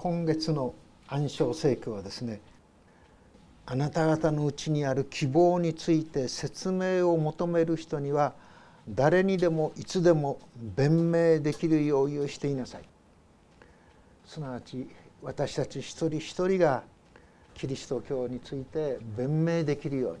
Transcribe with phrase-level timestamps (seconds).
[0.00, 0.76] 今月の
[1.08, 2.40] 暗唱聖句はですね
[3.66, 8.32] あなた方のうちにある希望について説明を求める人には
[8.88, 10.38] 誰にでもいつでも
[10.76, 12.82] 弁明できる用意をしていなさい。
[14.24, 14.88] すなわち
[15.20, 16.84] 私たち一人一人が
[17.54, 20.18] キリスト教について弁明できるように。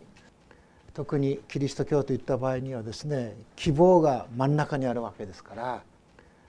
[0.92, 5.82] 特にキリスト教といった場合にはですね希望が真ん中にあるわけですから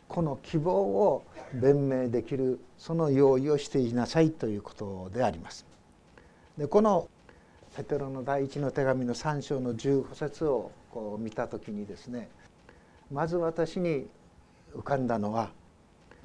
[0.09, 1.23] この希望を
[1.53, 5.65] 弁明できるその用意をしていなさいということであります。
[6.57, 7.07] でこの
[7.77, 12.27] ペテロの第一の手紙の3章の15節をこう見た時にですね
[13.11, 14.07] まず私に
[14.75, 15.51] 浮かんだのは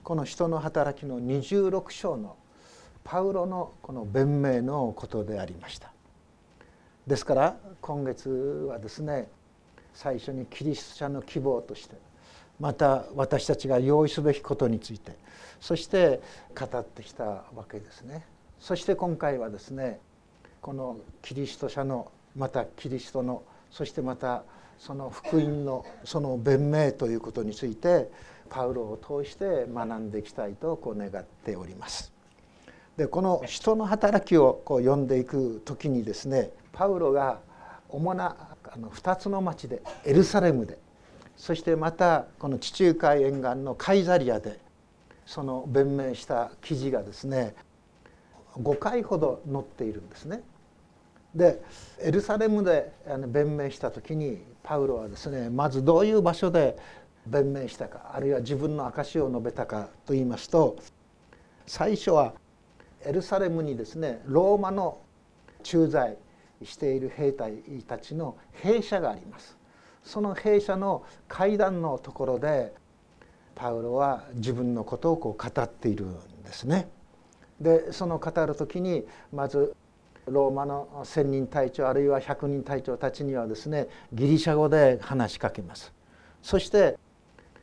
[0.02, 2.36] この人の働きの26章の
[3.04, 5.92] パウロのこの弁明のことでありました。
[7.06, 8.30] ですから今月
[8.70, 9.28] はですね
[9.92, 11.96] 最初にキリスト者の希望として
[12.60, 15.16] また私たちが用意すべきことについて
[15.60, 16.20] そして
[16.58, 18.26] 語ってきたわけですね。
[18.60, 19.98] そして今回はですね
[20.60, 24.44] このキリスト者のまたキリストのそしてまた
[24.78, 28.10] その福音のその弁明ということについて
[28.50, 32.12] パウロを通して学んでいきたいとこう願っております。
[32.96, 37.40] でこの人の働きをこう読んでいく時にですねパウロが
[37.88, 38.36] 主な
[38.72, 40.78] あの2つの町でエルサレムで
[41.36, 44.58] そしてまたこの地中海沿岸のカイザリアで
[45.26, 47.54] その弁明した記事がですね
[48.56, 50.42] 5回ほど載っているんですね。
[51.34, 51.60] で
[52.00, 52.92] エルサレムで
[53.28, 56.78] 弁明した時にパウロはですねまずどういう場所で
[57.26, 60.76] 弁明したかあるいは自分の証を述べたかといいますと
[61.66, 62.34] 最初は
[63.04, 64.98] エルサレムにですねローマの
[65.64, 66.16] 駐在
[66.62, 67.54] している兵隊
[67.88, 69.56] たちの兵舎があります
[70.04, 72.74] その兵舎の階段のところで
[73.54, 76.88] パウロは自分のことをこう語っているんですね。
[77.60, 79.74] でその語る時にまず
[80.26, 85.92] ローマの1,000人隊長あるいは100人隊長たちにはですねギリシャ語で話しかけます。
[86.42, 86.98] そして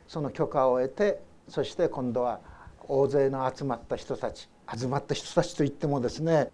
[0.08, 2.40] その許可を得てそして今度は
[2.88, 6.50] 大勢の集まった人たち集まった人たちといってもですね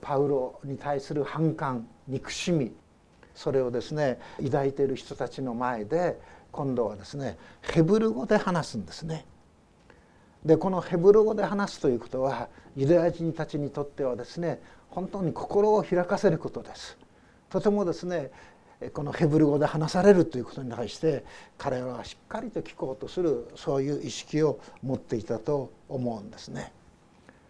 [0.00, 2.72] パウロに対する反感憎しみ
[3.36, 6.18] それをですね抱いている人たちの前で
[6.50, 9.24] 今度はですねヘブル語で話すんですね。
[10.44, 16.96] でこのヘブル語で話すということはユダヤ人たちにとってはですね本当に心を開かせることです。
[17.50, 18.30] とてもですね
[18.92, 21.24] このヘブル語で話されるということに対して
[21.58, 26.72] 彼らはしっかりと聞こうとするそういう意識を持っていたと思うんですね。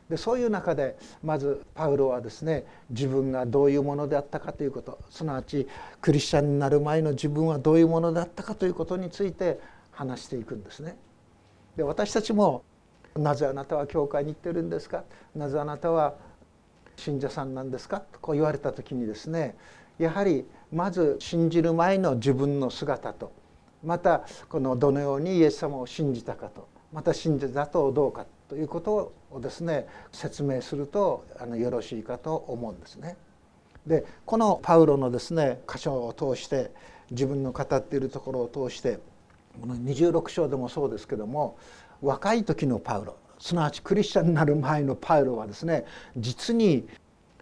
[0.08, 5.66] でそういう中でまずパウロはですね自分がどういうものであったかということすなわち
[6.00, 9.58] クリスチャンになる前の自分はどういうものであったかということについて
[9.90, 10.96] 話していくんですね。
[11.76, 12.62] で私たちも
[13.16, 15.04] なぜあなたは教会に行ってるんですか？
[15.34, 16.14] なぜあなたは
[16.96, 18.00] 信者さんなんですか？
[18.00, 19.56] とこう言われた時にですね
[19.98, 23.32] やはりまず信じる前の自分の姿と
[23.82, 33.16] またこのどのようにイエス様を信じたかとまた信じたとどうかということををですね説明するとあのよろしいかと思うんですね。
[33.86, 36.72] でこのパウロのですね箇所を通して
[37.12, 38.98] 自分の語っているところを通して
[39.60, 41.56] この26章でもそうですけども
[42.02, 45.84] 若い時のパウロすなわちクリスチャンになる前のパウロはですね
[46.16, 46.88] 実に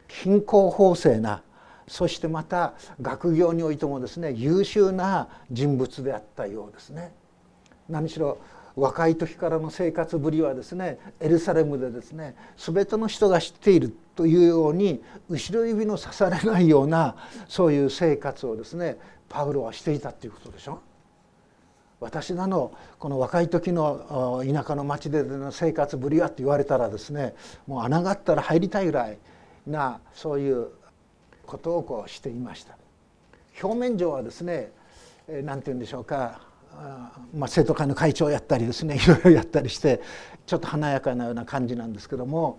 [0.07, 1.43] 貧困法制な
[1.89, 7.15] そしてまた学業においてもですね優秀な人物であったようですね。
[7.89, 8.39] 何しろ
[8.77, 17.15] 若い時からの生活ぶりはですねエルサレムでですね全ての人が知っているというように後ろ指の刺されないような
[17.49, 18.99] そういう生活をですね
[19.29, 20.81] パウロはしていたっていうことでしょ？
[22.01, 27.35] 私らのこの若い時の田舎の町での生活ぶりはって言われたらですね
[27.67, 29.19] もう穴があったら入りたいぐらい
[29.67, 30.69] なそういう
[31.47, 32.77] ことをこうしていました。
[33.63, 34.73] 表面上はですね
[35.29, 36.41] 何て言うんでしょうか
[37.35, 40.01] まあ、生徒会の会長をやったりですね いろいろやったりして
[40.47, 42.59] ちょっと華やかなような感じなんですけども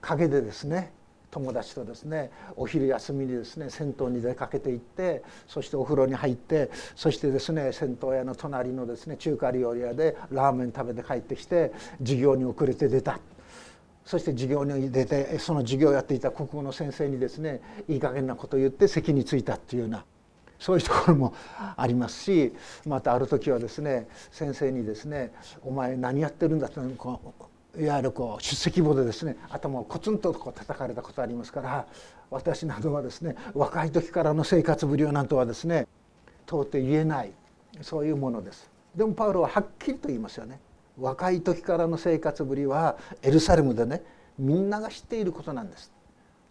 [0.00, 0.92] 陰でですね
[1.30, 13.18] 友達とですねお昼休みにですね銭湯に出かけて行ってそしてお風呂に入ってそしてですね銭湯屋の隣のですね中華料理屋でラーメン食べて帰ってきて授業に遅れて出た。
[14.04, 20.04] そして授業に出てその授業をやっていた国語の先生にですねいい加減なことを言って席に着いたっていうような
[20.62, 21.34] そういうところも
[21.76, 22.52] ありますし
[22.86, 25.32] またある時はですね先生にですね
[25.66, 27.20] 「お前何やってるんだ」とこ
[27.76, 31.86] ういわゆるこう出席簿でですね頭をコツンとこう叩かれたことありますから
[32.30, 35.88] 私などはですね若い時からの生活ぶりをなんとはですね
[36.46, 37.32] 到底言えない
[37.80, 38.70] そういうものです。
[38.94, 40.60] でもパウロははっきりと言いますよね。
[41.00, 44.02] 若い時からの生活ぶりはエルサレムでね
[44.38, 45.90] みんなが知っていることなんです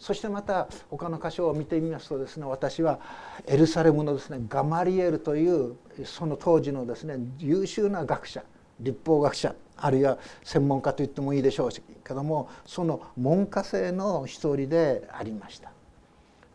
[0.02, 3.00] そしてまた他の箇所を見てみますとですね私は
[3.46, 5.76] エルサレムのですねガマリエルという
[6.06, 8.44] その当時のですね優秀な学者
[8.80, 11.70] 立法学者あるいは専門家と言ってもいいでしょう
[12.04, 15.72] けどもその門下生の一人でありました。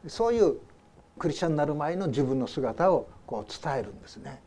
[0.08, 0.56] そういう
[1.16, 4.40] クリスチャンになる前の自分の姿をこう伝えるんですね。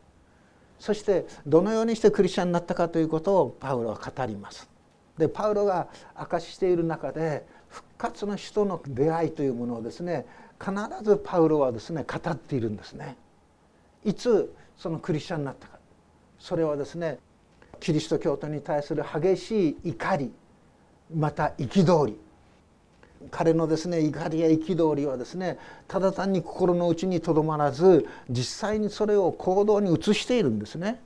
[0.78, 4.68] そしてどのようにしてクリスチャンになったかということをパウロは語ります。
[5.16, 5.88] でパウロが
[6.18, 7.46] 明かししている中で
[8.00, 10.24] 復活の人の出会いというものをですね
[10.58, 10.72] 必
[11.04, 13.14] ずパウロはですね語っているんですね。
[14.06, 15.78] いつそのクリスチャンになったか
[16.38, 17.18] それはですね
[17.78, 20.32] キリスト教徒に対する激しい怒り
[21.14, 22.16] また憤り
[23.30, 31.02] 彼のですね怒りや憤りはですねただ単に心の内にとどまらず実際にそれを行動に移しているんですね。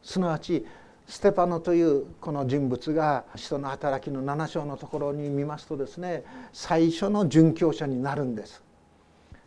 [0.00, 0.64] すなわち
[1.06, 8.62] ステパノというこの人物が「人の働き」の7章のところに見ますとですね最初の殉教者になるんです。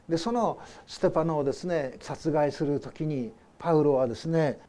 [0.08, 4.60] でそのステパノをですね殺害する時にパウロはですね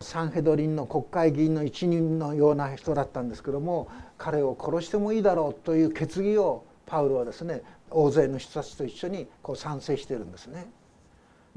[0.00, 10.70] サンヘドリンの国会議員の一人のような人だったんですけども彼を殺してもいいだろうという決議をパウロはですね大勢の人たちと一緒にこう賛成してるんですね。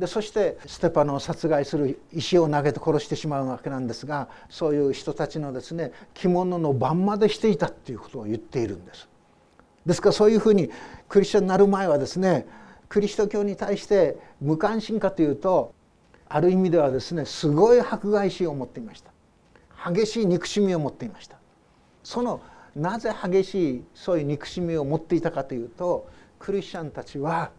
[0.02, 9.08] でそしてステパノを殺害する石を投げて殺してしまうわけなんですがそういう人たちのですね着物の番までしていたっていうことを言っているんです。
[9.86, 10.72] ですからそういうふうに
[11.08, 12.48] クリスチャンになる前はですね
[12.90, 15.76] クリスト教に対して無関心かというと
[16.28, 19.12] ある意味ではですねすごい迫害心を持っていました
[19.92, 21.38] 激しい憎しみを持っていました
[22.04, 22.42] その
[22.76, 26.08] なぜ激しいそういう憎しみを持っていたかというと
[26.40, 27.52] クリスチャンたちは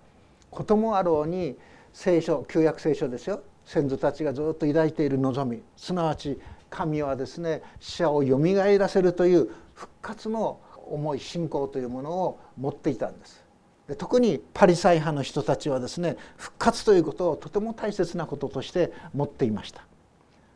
[0.50, 1.56] 子もあろうに
[1.92, 3.42] 聖書旧約聖書ですよ。
[3.64, 5.62] 先祖たちがずっと抱いている望み。
[5.76, 6.38] すなわち
[6.70, 10.60] 神はですね死者をよみがえらせるという復活の
[10.90, 13.44] 思い信仰というものを持っていたんです。
[13.88, 19.86] で特にパリサイ派の人たちはですね復活ということをとても大切なこととして持っていました。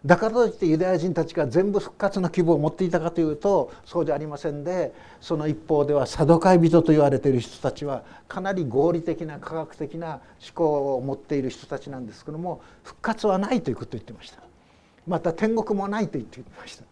[0.07, 10.21] だからといってユダヤ人たちが全部復活の希望を持っていたかというとそうじゃありませんでその一方ではサドカイ人と言われている人たちはかなり合理的な科学的な思
[10.55, 14.39] 考を持っている人たちなんですけども復活はないということを言ってました。
[15.09, 16.85] また天国もないと言ってました。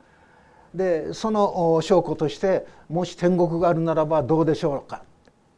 [0.75, 5.03] でその証拠としてもし天国があるならばどうでしょうか。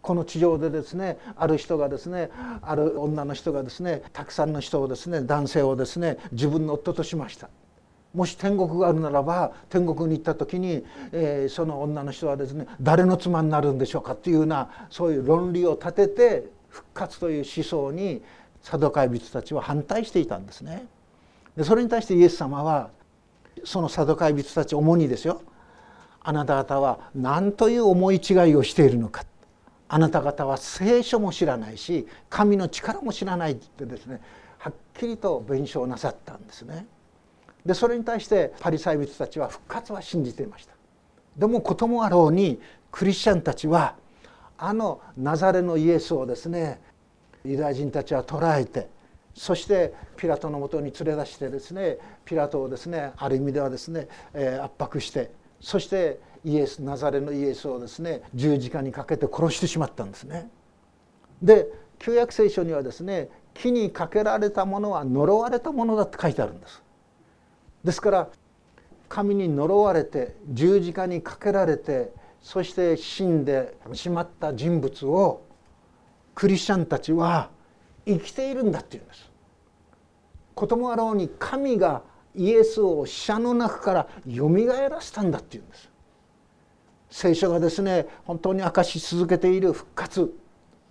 [0.06, 2.30] この地上でですねある人がですね
[2.62, 7.50] ある女の人がですねたくさんの人をですね男性をですね自分の夫としました
[8.14, 18.22] もし天国があるならば天国に行った時に、えー、その女の人はですね誰の妻になるんでしょうかっていうようなそういう論理を立てて復活という思想に
[18.62, 20.86] サドカイ人たちは反対していたんですね。
[21.56, 22.90] でそれに対してイエス様は
[23.64, 25.42] そのサドカイ人たち主にですよ
[26.22, 29.24] あなた方は何という思い違いをしているのか
[29.88, 34.20] あなた方は聖書も知らないし神の力も知らないってですね
[34.58, 36.86] はっきりと弁償なさったんですね。
[37.64, 40.74] でそれに対してパリサイ人たちは復活は信じていました。
[41.36, 42.60] でもこともあろうに
[42.90, 43.94] クリスチャンたちは
[44.58, 46.80] あのナザレのイエスをですね
[47.44, 48.88] ユダヤ人たちは捕らえて
[49.34, 55.30] そしてピラトのもとに連れ出してですねピラトをですねある意味ではですね、え圧迫して
[55.60, 60.48] そしてイエスナザレのイエスをですね十字架にかけて殺してしまったんですね。
[61.42, 61.66] で
[61.98, 66.84] 旧約聖書にはですね木にかけられたものは呪われたものだって書いてあるんです。
[67.82, 68.28] ですから
[69.08, 75.42] 神に呪われて十字架にかけられてそして死んでしまった人物を
[76.36, 77.50] クリスチャンたちは
[78.06, 79.28] 生きているんだっていうんです。
[80.54, 82.02] こともあろうに神が
[82.36, 85.95] イエスを死者の中からよみがえらせたんだっていうんです。
[87.16, 90.34] 聖書がですね本当に明かし続けている復活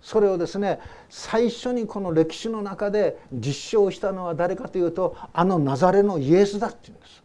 [0.02, 7.22] それをですね最初にこの歴史の中で実証したのは誰かというとあのナザレのイエスだっていうんです。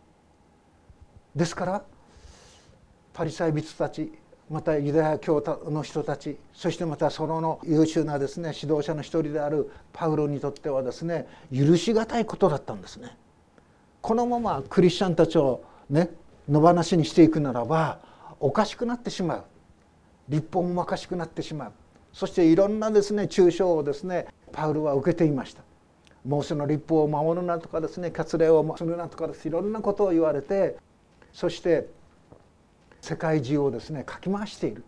[1.35, 1.83] ですから
[3.11, 4.13] パリサイ人たち
[4.51, 13.17] またユダヤ教の人たちそしてまたその優秀なですね指導者の一人であるパウロにとってはですね許し難いことだったんですね。
[14.01, 16.11] このままクリスチャンたちをね
[16.47, 18.10] 野放しにしていくならば
[18.41, 19.43] おかしくなってしまう。
[20.27, 21.71] 立法もおかしくなってしまう。
[22.11, 25.61] そしていろんなですね抽象をですねパウルは受けていました。
[26.25, 29.47] モーセの立法を守るなとかですね割礼をするなとかです。
[29.47, 30.77] いろんなことを言われて
[31.31, 31.87] そして
[32.99, 34.83] 世界中をですねかき回している。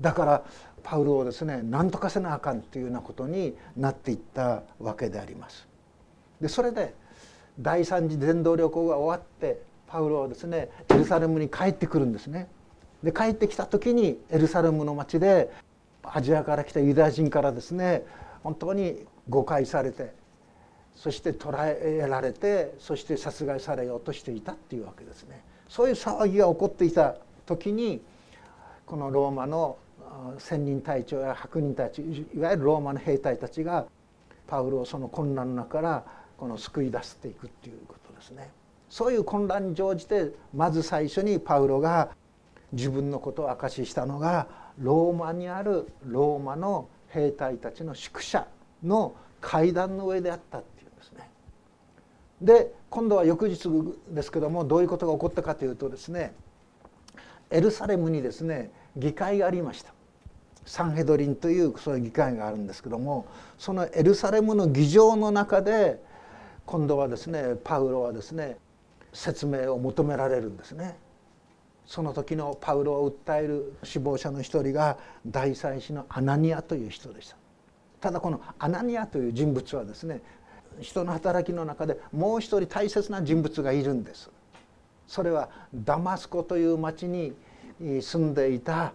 [0.00, 0.44] だから
[0.82, 5.68] パウルをですね何とかせなあかんというようなことになっていったわけであります。
[6.40, 6.94] でそれで
[7.58, 9.62] 第三次伝道旅行が終わって
[9.96, 12.48] パウロはですねエルサレムに帰ってくるんですね。
[13.02, 15.50] で帰ってきた時にエルサレムの町で
[16.02, 18.04] アジアから来たユダヤ人からですね
[18.42, 20.12] 本当に誤解されて
[20.94, 25.42] そして捕らえられてそして殺害されようとしていたっていうわけですね。
[25.66, 28.02] そういう騒ぎが起こっていた時に
[28.84, 29.78] このローマの
[30.36, 33.86] 千人隊長や百人隊長いわゆるローマの兵隊たちが
[34.46, 36.04] パウロをその混乱の中から
[36.36, 38.50] この救い出していくっていうことですね。
[38.88, 42.10] そういう混乱に乗じてまず最初にパウロが
[42.72, 48.46] 自分のことを明かししたのがローマにあるローマの兵隊たちの宿舎
[48.82, 51.30] の階段の上であったっていうんですね。
[52.40, 53.68] で今度は翌日
[54.10, 56.34] ですけどもどういうことが起こったかというとですね
[57.50, 59.92] エルサレムにですね議会がありました。
[60.66, 63.26] サンヘドリンというそういう議会があるんですけども
[63.56, 66.02] そのエルサレムの議場の中で
[66.66, 68.56] 今度はですねパウロはですね
[69.16, 70.96] 説明を求められるんですね。
[71.86, 77.36] その時のパウロを訴える死亡者の一人が大祭司のアナニアという人でした
[78.00, 80.20] ただこのアナニアという人物はですね
[80.80, 84.30] 人の働きの中でもう一人大切な人物がいるんです
[85.06, 87.34] それはダマスコという町に
[87.80, 88.92] 住んでいた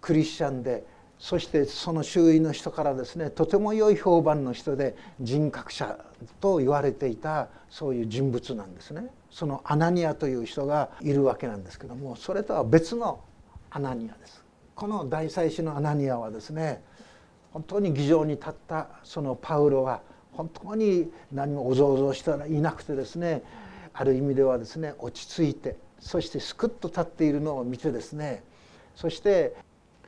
[0.00, 0.84] クリスチャンで
[1.24, 5.98] そしてその周囲の人からですねとても良い評判の人で人格者
[6.38, 9.06] と言われていたそういう人物なんですね。
[9.30, 13.24] そのアナニアという人がいるわけなんですけどもそれとは別の
[13.70, 14.44] アナニアです。
[14.74, 16.82] この大祭司のアナニアはですね
[17.54, 20.02] 本当に議場に立ったそのパウロは
[20.32, 23.42] 本当に何もおぞおぞしていなくてですね
[23.94, 28.44] ある意味ではですね落ち着いてそしてすくっと立っているのを見てですね
[28.94, 29.56] そして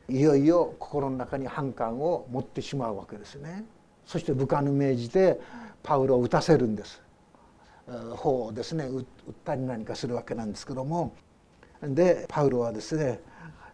[0.09, 3.65] いよいよ心の中に反感を持ってしまうわけですね。
[4.05, 5.39] そして部下に命じて
[5.83, 7.01] パウロを撃たせるんです。
[8.15, 9.05] 方をですね撃っ
[9.45, 11.13] たり何かするわけなんですけども。
[11.81, 13.19] でパウロはですね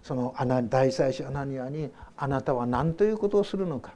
[0.01, 0.35] その
[0.69, 3.93] 大祭司アナニアに「あなたは何ということをするのか」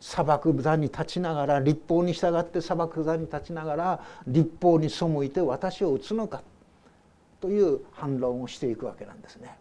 [0.00, 6.42] 砂漠座に立ちながら立法に従って砂漠座に立ちながら立法に背いて私を撃つのか。
[7.40, 9.56] という反論をしていくわけなんですね。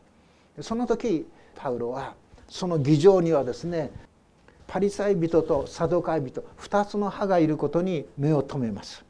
[0.61, 2.13] その時パウロは
[2.47, 3.91] その議場にはですね
[4.67, 9.03] パリサイ人とサドカイ人2つの派がいることに目を留めます。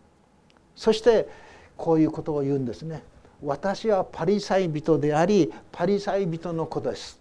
[0.76, 1.28] そして
[1.76, 3.04] こういうことを言うんですね。
[3.44, 7.20] 私はパリサイ人でありパリサイ人の子です。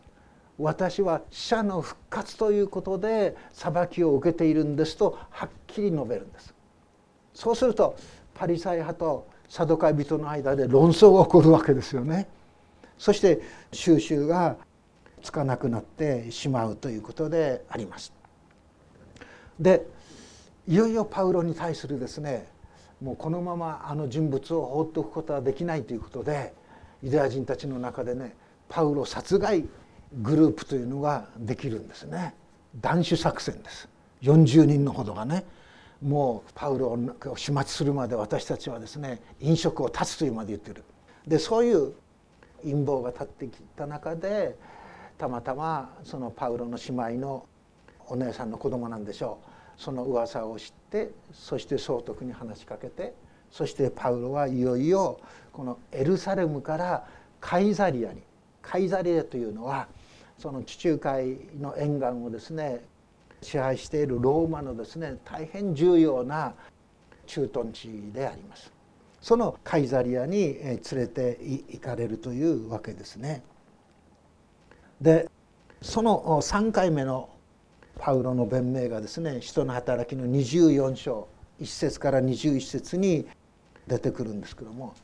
[0.59, 6.55] 私は死者の復活ということで裁きを受けているんですとはっきり述べるんです。
[7.35, 7.97] そうすると
[8.35, 12.29] パリサイ派とサドカイ人の間で論争が起こるわけですよね。
[12.99, 13.41] そして
[13.73, 14.57] 収集が
[15.23, 18.13] つかなくなってしまうということであります。
[19.59, 19.87] で
[20.69, 22.49] いよいよパウロに対するですね
[23.01, 26.55] もうこのままあの人物を放っておくことはできないということで
[27.03, 28.35] ユダヤ人たちの中でね
[28.69, 29.65] パウロ殺害
[30.23, 32.35] グループというのができるんですね。
[32.81, 33.89] 断種作戦です。
[34.23, 35.45] 40人のほどがね
[36.03, 40.85] もうパウロを始末するまで私たちはですね飲食を断つというまで言ってる。
[41.27, 41.93] でそういう
[42.63, 44.57] 陰謀が立ってきた中で
[45.19, 47.47] たまたまそのパウロの姉妹の
[48.09, 49.39] お姉さんの子供なんでしょ
[49.79, 53.15] うその噂を知ってそして総督に話しかけて
[53.51, 55.21] そしてパウロはいよいよ
[55.53, 57.07] このエルサレムから
[57.41, 58.23] カイザリアに
[58.63, 59.89] カイザリアというのは
[60.39, 62.83] その地中海の沿岸をですね
[63.43, 66.55] 支配しているローマのですね大変重要な
[67.27, 68.73] 駐屯地であります
[69.21, 73.43] そのカイザリアに連れて行かれるというわけですね。
[75.01, 75.29] で
[75.83, 77.29] その3回目の
[77.99, 81.29] パウロの弁明がですね「人の働き」の24章
[81.61, 83.27] 1節から21節に
[83.87, 84.95] 出てくるんですけども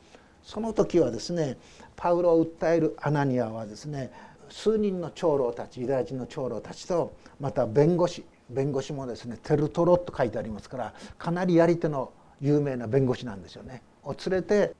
[0.43, 1.57] その時はですね
[1.95, 4.11] パウロを訴えるアナニアはですね
[4.49, 13.81] 数人の長老たちユダヤ人の長老たちとまた弁護士弁護士もですねテルトロと書いてありますからかなりやり手の有名な弁護士なんですよね。
[14.03, 14.75] を連れて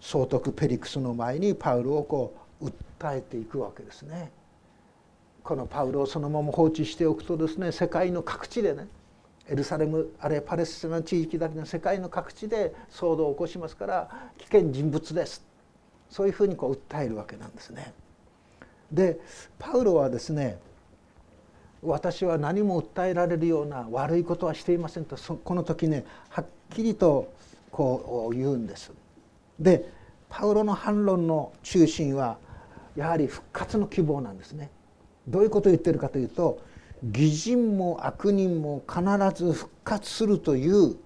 [0.00, 4.30] 総督ペリクスの前にパウロをこう訴えていくわけですね。
[5.46, 8.88] このパウロをそのまま放置しておくとですね世界の各地でね
[9.48, 15.46] エルサレムあるいはパレスチナ地域だけの世界の各地で騒動を起こしますから危険人物です
[16.10, 17.92] そういうふうにこう訴えるわけなんですね。
[18.90, 19.20] で
[19.58, 20.58] パウロはですね
[21.82, 27.32] 私は何も訴えられるような悪いことはしていませんとこの時ねはっきりと
[27.70, 28.92] こう言うんです。
[29.60, 29.88] で
[30.28, 32.38] パウロの反論の中心は
[32.96, 34.70] やはり復活の希望なんですね。
[35.26, 36.60] どういうことを言ってるかというと
[37.02, 39.02] 義人も悪人も必
[39.34, 40.96] ず復活するという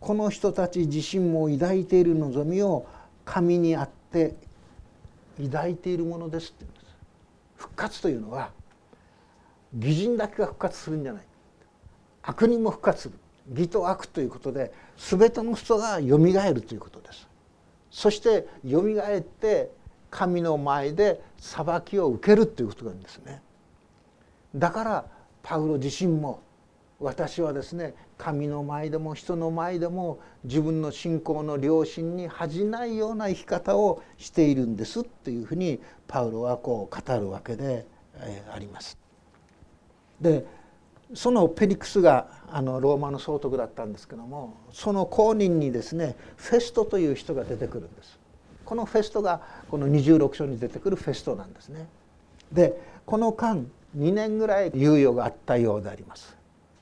[0.00, 2.86] この人たち自身も抱いている望みを
[3.24, 4.34] 神にあって
[5.42, 6.84] 抱いているものですって言うんです。
[7.56, 8.50] 復活というのは
[9.76, 11.22] 義人だけが復活するんじゃない。
[12.22, 13.14] 悪人も復活する。
[13.50, 17.26] 義と悪ということで全ての人がよみがえるということです。
[17.90, 19.70] そしてよみがえって
[20.10, 23.42] 神の前で裁きを受けるということなんですね。
[24.54, 25.04] だから
[25.42, 26.40] パウロ自身も
[27.00, 37.86] 私はですね神の前でも人の前でも自分の信仰の良心に恥じないような生き方をしているんですというふうにパウロはこう語るわけで
[38.52, 38.96] あります。
[40.20, 40.46] で
[41.12, 48.18] そのペリクスがあのローマの総督だったんですけどもその後任にですねフェストという人が出てくるんです。
[48.64, 51.86] このフェストがこの26章に出てくるフェストなんですね。
[52.52, 56.36] でこの間2年ぐらい猶予があったようであります。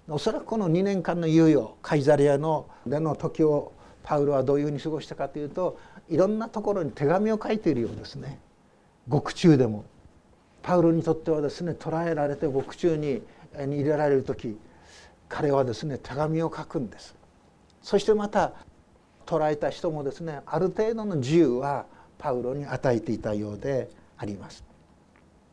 [0.09, 5.79] おそらくこの2年間の猶予カイザリアのでの時をパウロはどういうふうに過ごしたかというと
[6.09, 8.41] いろんなところに手紙を書いているようですね。
[9.09, 9.85] 獄中でも。
[10.63, 13.23] パウロにとってはですね捕らえられて獄中に
[13.59, 14.57] 入れられる時
[15.29, 17.17] 彼はですね手紙を書くんです。
[17.83, 18.53] そしてまた
[19.27, 21.87] 捕らえた人もですねある程度の自由は
[22.19, 24.65] パウロに与えていたようであります。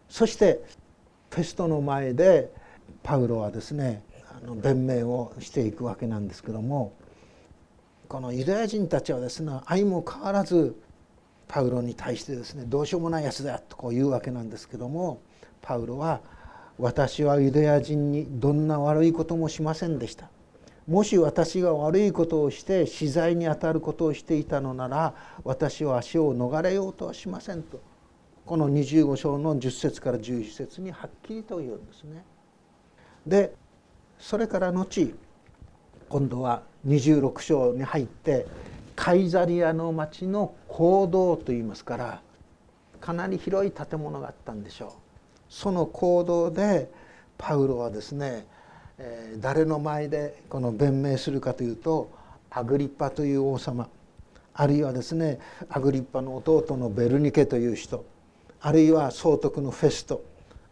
[0.10, 0.62] そして
[1.30, 2.52] フェストの前で
[3.04, 4.04] パウロはですね
[4.42, 6.94] あの弁明をしていくわけなんですけども
[8.08, 10.76] このユダヤ人たちはですね相も変わらず
[11.48, 15.22] パウロに対してですねどうしようもないやつだとこう言うわけなんですけども
[15.62, 16.22] パウロは
[16.80, 20.30] 「私はユダヤ人にどんな悪いこともしませんでした」
[20.88, 27.80] もし私が悪いことをして死罪にあたることをしていたのなら私は足を逃れようとはしませんと。
[28.50, 32.25] この25章の10節から11節にはっきりと言うんですね。
[33.27, 33.53] で
[34.18, 35.13] それから後
[36.10, 38.48] 今度は26章に入って
[38.96, 42.22] カイザリアの町の講堂といいますから
[43.00, 44.89] かなり広い建物があったんでしょう
[45.48, 46.89] その講堂で
[47.38, 48.48] パウロはですね、
[48.98, 52.10] えー、誰の前でこの弁明するかというと
[52.50, 53.88] アグリッパという王様
[54.56, 55.38] あるいはですね
[55.69, 58.04] アグリッパの弟のベルニケという人
[58.62, 60.24] あるいは総督のフェスト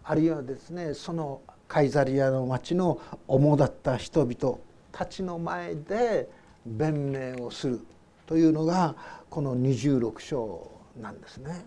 [0.03, 4.57] あるいはですねそのカイザリアの町の主だった人々
[4.91, 6.29] たちの前で
[6.65, 7.79] 弁明をする
[8.25, 8.95] というのが
[9.29, 10.71] この26章
[11.01, 11.65] なんですね。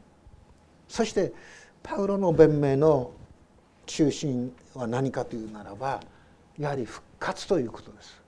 [0.89, 1.33] そして
[1.83, 3.13] パウロの弁明の
[3.87, 6.01] 中心は何かというならば
[6.59, 8.21] やはり復活ということです。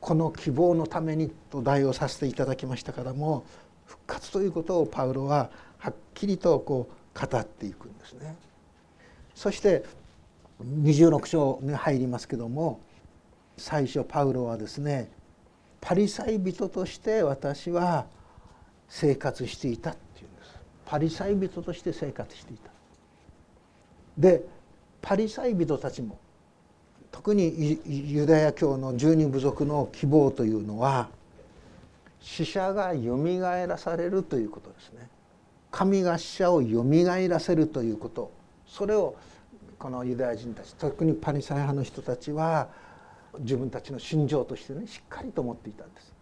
[0.00, 3.44] この希望のためにと題をさせていただきましたからも
[3.84, 8.36] 復活ということをパウロははっきりとこう語っていくんですね。
[9.34, 9.84] そして
[10.60, 12.80] 26章に入りますけども
[13.56, 15.10] 最初パウロはですね
[15.80, 18.06] パリサイ人として私は
[18.88, 20.58] 生活していたっていうんです。
[20.84, 22.70] パリサイ人として生活していた。
[24.16, 24.44] で
[25.00, 26.18] パリサイ人たちも
[27.12, 31.08] 特にユダヤ教の十二部族の希望というのは
[32.20, 35.08] 死者がよみがえらされるということですね。
[35.70, 38.32] 神が死者をよみがえらせるということ
[38.66, 39.16] それを
[39.78, 42.68] このユダヤ人たち特にパリサイ派の人たちは
[43.40, 46.12] 自分たちの信条としてねしっかりと思っていたんです。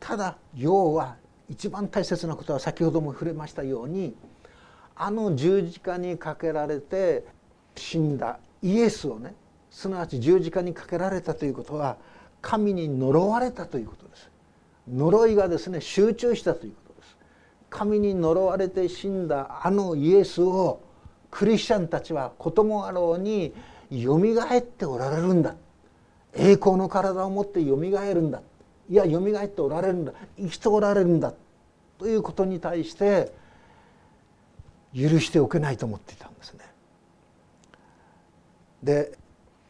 [0.00, 1.16] ただ要は
[1.48, 4.14] 一番大切なことは先ほども触れましたように
[4.96, 7.24] あの十字架にかけられて
[7.76, 9.34] 死んだイエスをね
[9.70, 11.96] すなわち十字架にかけられたということは
[12.40, 14.30] 神に呪われたということです。
[14.92, 16.81] 呪いがですね集中したということ。
[17.72, 20.82] 神に呪われて死んだあのイエスを
[21.30, 23.54] クリスチャンたちはこともあろうに
[23.90, 25.56] よみがえっておられるんだ。
[26.34, 28.42] 栄光の体を持ってよみがえるんだ。
[28.90, 30.12] いやよみがえっておられるんだ。
[30.38, 31.32] 生きておられるんだ。
[31.98, 33.32] ということに対して
[34.94, 36.60] 許しておけないと思っていたんですね。
[38.82, 39.12] で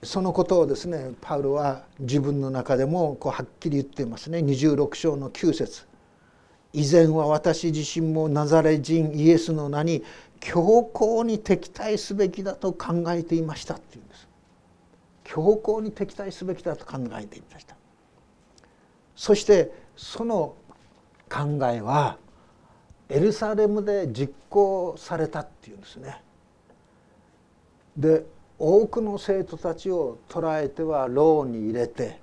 [0.03, 4.39] そのことをですねパウロは自分の中でもこうはっきり言っていますね。
[4.39, 5.92] 26章の9節。
[6.73, 10.03] 以前は私自身もナザレ人イエスの名に
[10.41, 14.29] 強硬に敵対すべきだと考えていましたっていうんです。
[15.25, 17.77] 強硬に敵対すべきだと考えていました。
[19.15, 20.55] そしてその
[21.29, 22.19] 考えは
[23.09, 26.23] エルサレムで実行されたっていうんですね。
[27.97, 28.25] で
[28.59, 32.21] 多くの生徒たちを捕らえては牢に入れて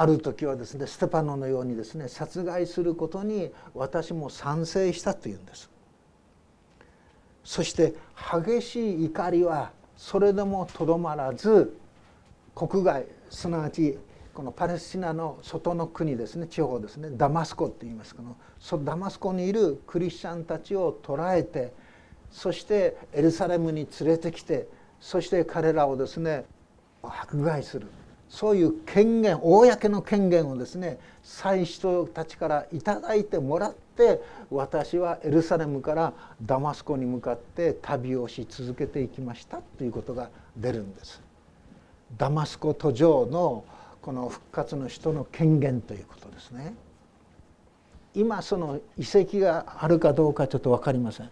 [0.00, 5.68] ある時はですねステパノのようにですね殺害することに私も賛成したというんです。
[7.42, 7.94] そして
[8.46, 11.76] 激しい怒りはそれでもとどまらず
[12.54, 13.98] 国外すなわち
[14.32, 21.72] このパレスチナの外の国ですね地方ですねダマスコって言いますけどそダマスコにいるクリスチャンたちを捕らえて
[22.30, 24.68] そしてエルサレムに連れてきて
[25.00, 26.44] そして彼らをですね
[27.02, 27.88] 迫害する。
[28.28, 36.12] そういう権限公の権限をですね祭司たちから頂いてもらって私はエルサレムから
[36.42, 41.22] ダマスコに向かって旅をし続けていきましたということが出るんです。
[42.16, 43.64] ダマスコ途上の
[44.00, 46.74] この復活の人の権限ということですね。
[48.14, 51.30] 今その遺跡があるかどうかちょっと分かりません。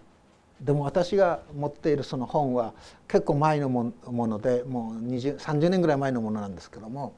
[0.60, 2.72] でも私が持っているその本は
[3.08, 3.92] 結構前のも
[4.26, 7.14] のでもう30年ぐらい前のものなんですけども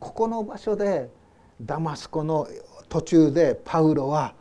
[0.00, 1.10] ここの場所で
[1.60, 2.48] ダマスコの
[2.88, 4.34] 途中でパウロは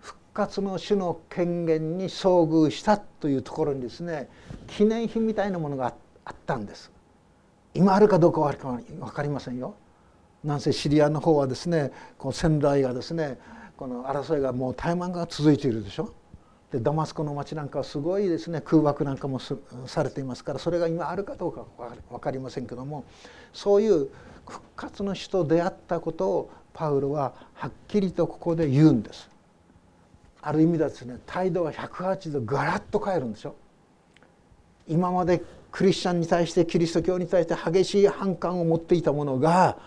[0.00, 4.28] 復活の主の権限に遭遇したというところにですね
[4.66, 5.94] 記念碑みたいなものが
[6.24, 6.90] あったんです。
[7.72, 9.74] 今あるかどうかは分かりませんよ。
[10.42, 13.38] なんせシリアの方はですねこの戦来がですね
[13.76, 16.12] この争いがもう怠慢が続いているでしょ。
[16.76, 21.64] でダマスコの町なんかはすごいですね空爆なんかもされていますからそれが今あるかどうか
[22.10, 23.04] 分かりませんけども
[23.54, 24.10] そういう
[24.46, 29.30] 復活の死と出会ったことをパウロははっきりとここで言うんです。
[30.42, 33.56] ある意味ではですね態度が180度ガラッと変えるんでしょ。
[34.86, 39.78] 今までクリスチャンに対してキリスト教に対して激しい反感を持っていたものが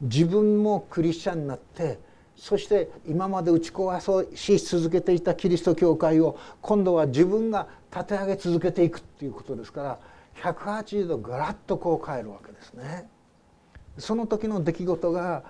[0.00, 2.00] 自分もクリスチャンになって
[2.38, 9.98] そして今まで打ち壊し続けていたキリスト教会を今度は自分が立て上げ続けていくっていうことですから
[10.54, 13.08] 180度ガラッとこう変えるわけですね。
[13.98, 15.42] その時の出来事が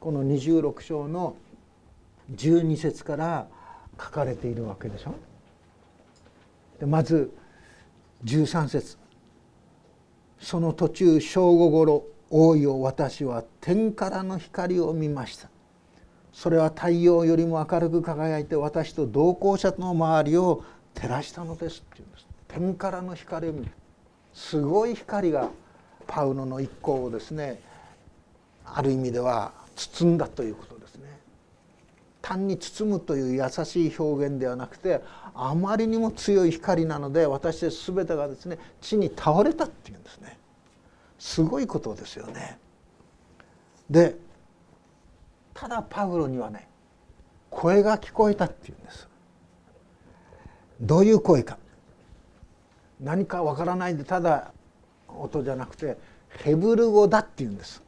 [0.00, 1.36] この26章の
[2.34, 3.46] 12節から
[3.96, 5.14] 書かれているわけでしょ。
[6.80, 7.32] でまず
[8.24, 8.98] 13節
[10.40, 15.48] その途中正午ごろ王よ私は天からの光を見ました
[16.38, 20.62] それは太陽よりも明るく輝いて私と同行者の周りを
[20.94, 22.26] 照らしたのですっていうんです。
[22.46, 23.72] 天からの光を見る
[24.32, 25.48] すごい光が
[26.06, 27.60] パウロの一行をですね
[28.64, 31.18] ある意味では包んだということですね。
[32.22, 35.02] 単に包むという優しい表現ではなくて
[35.34, 40.38] あまりにも強い光なので私たち全てがですね地に倒れたっていうんですね。
[41.18, 42.60] すごいことですよね。
[43.90, 44.27] で
[45.58, 46.68] ただパウロにはね
[47.50, 49.08] 声が聞こえたっていうんです。
[50.80, 51.58] どういう声か。
[53.00, 54.52] 何かわからないでただ
[55.08, 55.96] 音じゃなくて
[56.28, 57.82] ヘブル語だっていうんです。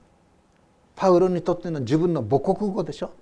[0.97, 3.13] パウロにとっての自分の母国語でしょ。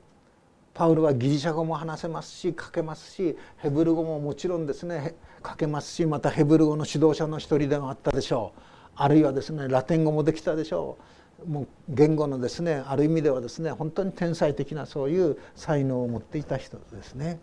[0.72, 5.14] パウロはギリシャ語も話せますし書けますしヘブル語ももちろんですね。
[5.46, 8.60] 書けますしまたヘブル語の指導者の一人でもあったでしょう。
[8.94, 11.17] あるいはですねラテン語もできたでしょう。
[11.46, 17.38] もう言語のですねある意味ではですね本当に天才的なそういう才能を持っていた人ですね。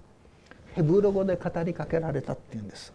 [0.73, 2.93] ヘブル語で語りかけられたっていうんです。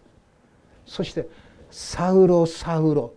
[0.84, 1.28] そして
[1.70, 3.14] 「サウロサウロ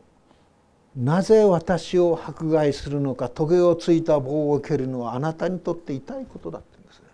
[0.95, 7.05] なぜ私を迫害するのかトゲをついた棒を蹴るのはあなたにとって痛いことだ」って言うんですね。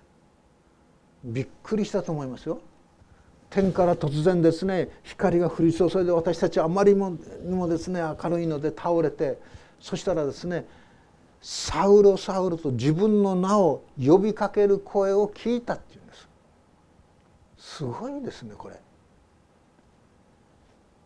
[1.23, 2.59] びっくりしたと思いますよ。
[3.49, 9.39] 天から突然ですね光が降り注いで私たちはあまりにもですね明るいので倒れて
[9.79, 10.65] そしたらですね
[11.41, 16.27] サウロサウロと自分の名を呼びかける声を聞いたっていうんです。
[17.57, 18.75] すごいですねこれ。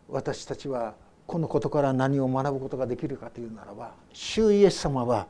[0.08, 0.94] 私たちは
[1.26, 5.26] このことから何を学ぶことができるかというならば主イエス様は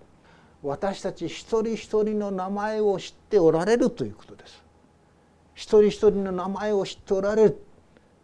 [0.63, 4.63] 私たち一人一人の名前を知っておられるということです。
[5.55, 7.63] 一人一人の名前を知っておられる。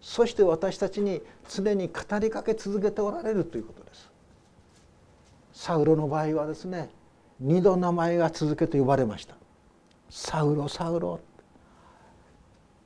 [0.00, 4.09] そして私たちに常に語りかけ続けておられるということです。
[5.60, 6.88] サウロの場合はですね
[7.38, 9.34] 二度名前が続けて呼ばれました。
[10.08, 11.20] サウロサウロ。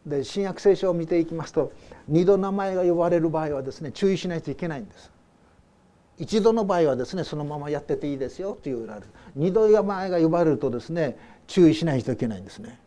[0.04, 1.70] で新約聖書を見ていきますと
[2.08, 5.12] 二度名前が呼ばれる場合はですね注意しないといけないんです。
[6.18, 9.06] 一度の場合はですねそのままやってていいですよと言われる。
[9.36, 12.80] 二度名前が呼ばれるとですね注意しないといけないんですね。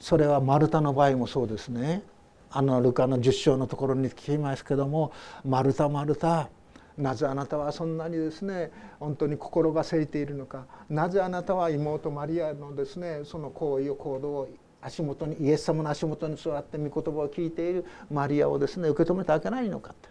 [0.00, 2.02] それはマルタの場合もそうですね。
[2.50, 5.12] あのルカの10章のところに聞きますけども
[5.44, 6.48] 「マルタマルタ
[6.96, 14.48] なぜあなたはそんなにですね本当に心がせいているのかなぜあなたは妹マリアのですねその行為を行動を
[14.80, 20.08] 足元にイエス様の足元に座って御言葉を聞いているマリアをですね受け止めてあげないのかって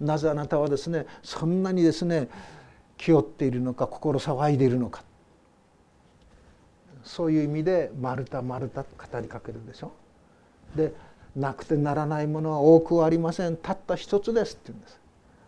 [0.00, 2.28] なぜあなたはですねそんなにですね
[2.96, 5.02] 気負っているのか心騒いでいるのか
[7.04, 9.90] そういう意味で「マルタマルタ」と語りかけるでしょ。
[10.76, 10.94] で
[11.34, 15.01] なくてならないものは多くはありませんたった一つですって言うんです。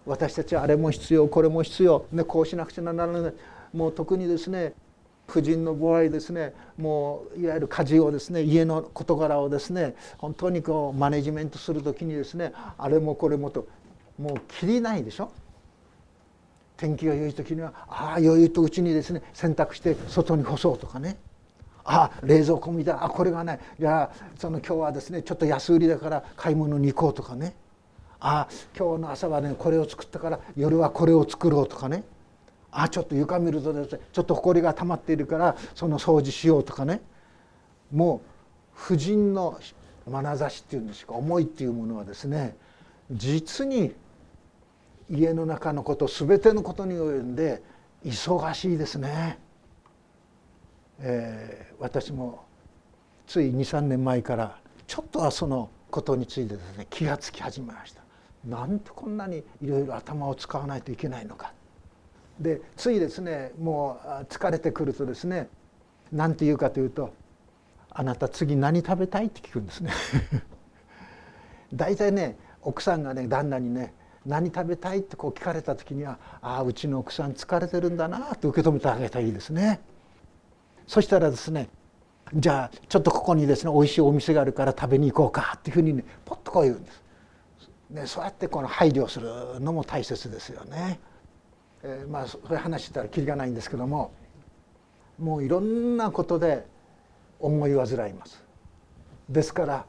[0.06, 3.32] 私たちはあれも必要これも必要、ね、こうしなくちゃならない
[3.72, 4.74] もう特にですね
[5.26, 6.52] 婦人の場合ですね。
[6.76, 13.66] もういわゆる家事をですね家の事柄をですね本当にこうマネジメントする時にですねあれもこれもと。
[14.18, 15.32] もうきりないでしょ。
[16.76, 21.16] 天気が良い時にはああ良いとうちにですね洗濯して外に干そうとかね。
[21.84, 23.60] ああ冷蔵庫見たあこれがない。
[23.80, 27.56] じゃあその今日はですねちょっと安売りだから買い物に行こうとかね。
[28.26, 32.04] あ今日の朝はねこれを作ったから夜はこれを作ろうとかね
[32.70, 37.02] あちょっと床見るとですねちょっと埃が溜まっているからその掃除しようとかね
[37.92, 38.28] もう
[38.72, 39.60] 婦人の
[40.08, 42.56] 眼差しっていうんですか思いっていうものはですね
[43.12, 43.94] 実に
[45.10, 47.62] 家の中のこと全てのことに及んで
[48.06, 49.38] 忙しいですね。
[51.00, 52.44] えー、私も
[53.26, 58.03] つい23年前からちょっとはそのことについてですね気がつき始めました。
[58.46, 61.52] なんてこんなにいろいろ頭を使わないといけないのか。
[62.38, 65.48] でついですねもう疲れてくるとですね
[66.10, 67.14] 何て言うかというと
[67.90, 69.92] 「あなた次何食べたい?」って聞くんですね。
[71.72, 73.94] 大体ね奥さんがね旦那にね
[74.26, 79.80] 何食べたいってこう聞かれた時にはああうちの奥さん疲れてるんだなと受け止めてあげたらいいですね。
[80.86, 81.68] そしたらですね
[82.34, 87.03] じゃあちょっとここにですね美味しいお店があるから食べに行こうかっていうふうにねポッとこう言うんです。
[87.94, 90.98] ね、そうやってこの配慮するのも大切ですよね。
[91.84, 94.12] えー、まあそういう話したらきりがないんですけども
[95.18, 96.66] もういろんなことで
[97.38, 98.42] 思い煩います。
[99.28, 99.86] ですから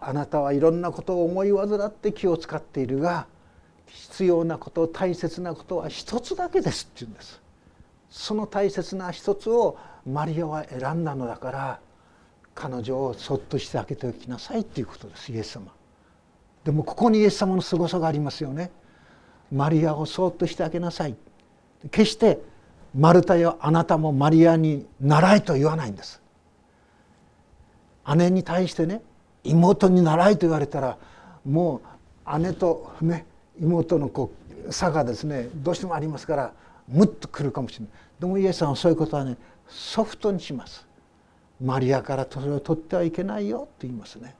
[0.00, 3.26] あなたはいろんなことを思い煩って気を使っているが
[3.86, 7.40] 必要なこと大切なことは一つだけですって言うんです
[8.08, 11.80] その大切な一つをマリアは選んだのだから
[12.54, 15.72] 彼女をそっとしてあげておきなさいっていうことですイエス様
[16.64, 18.70] でもここにイエス様の凄さがありますよね。
[19.50, 21.16] マリアをそっとしてあげなさい。
[21.90, 22.38] 決して
[22.94, 26.20] マルタよあなたもマリアに習いと言わないんです。
[28.16, 29.02] 姉に対してね
[29.44, 30.98] 妹に習いと言われたら
[31.44, 31.80] も
[32.26, 33.26] う姉とね
[33.60, 34.32] 妹のこ
[34.68, 36.52] う差がですねどうしてもありますから
[36.88, 37.88] ムッとくるかもしれない。
[38.20, 39.36] でもイエスさんはそういうことはね
[39.68, 40.86] ソフトにします。
[41.62, 44.34] マリアからそれを取ってはいけないよと言いますね。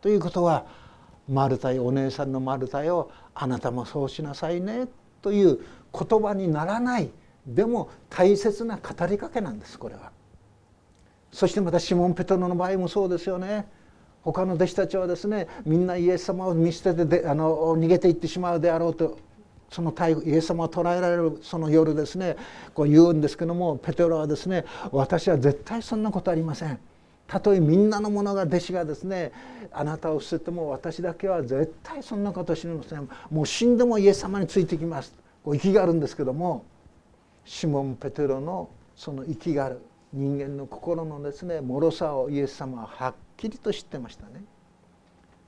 [0.00, 0.64] ということは
[1.28, 4.88] マルタよお姉さんのマルタよあなたもそうしなさいね
[5.20, 5.60] という
[5.92, 7.10] 言葉にならない
[7.46, 10.10] でも大切な語りかけなんですこれは。
[11.32, 13.66] そしてまたシモン・ペトロの場合もそうですよね。
[14.22, 19.18] 他の弟子たちはですねみんなイエス様を見捨ててであの逃げていってしまうであろうと
[19.68, 19.92] その
[20.24, 22.36] イエス様を捕らえられるその夜ですね
[22.74, 26.78] こう言うんですけどもペテロはですね私は絶対そんなことありません。
[27.26, 29.32] たとえみんなの者が弟子がですね
[29.72, 33.08] あなたを捨てても私だけは絶対そんなことしません。
[33.30, 35.14] もう死んでもイエス様についてきます。
[35.44, 36.64] こう息があるんですけども
[37.44, 39.80] シモン・ペテロのその息がある
[40.12, 44.44] 人間の心のですね脆さをイエス様ははっきりと知ってましたね。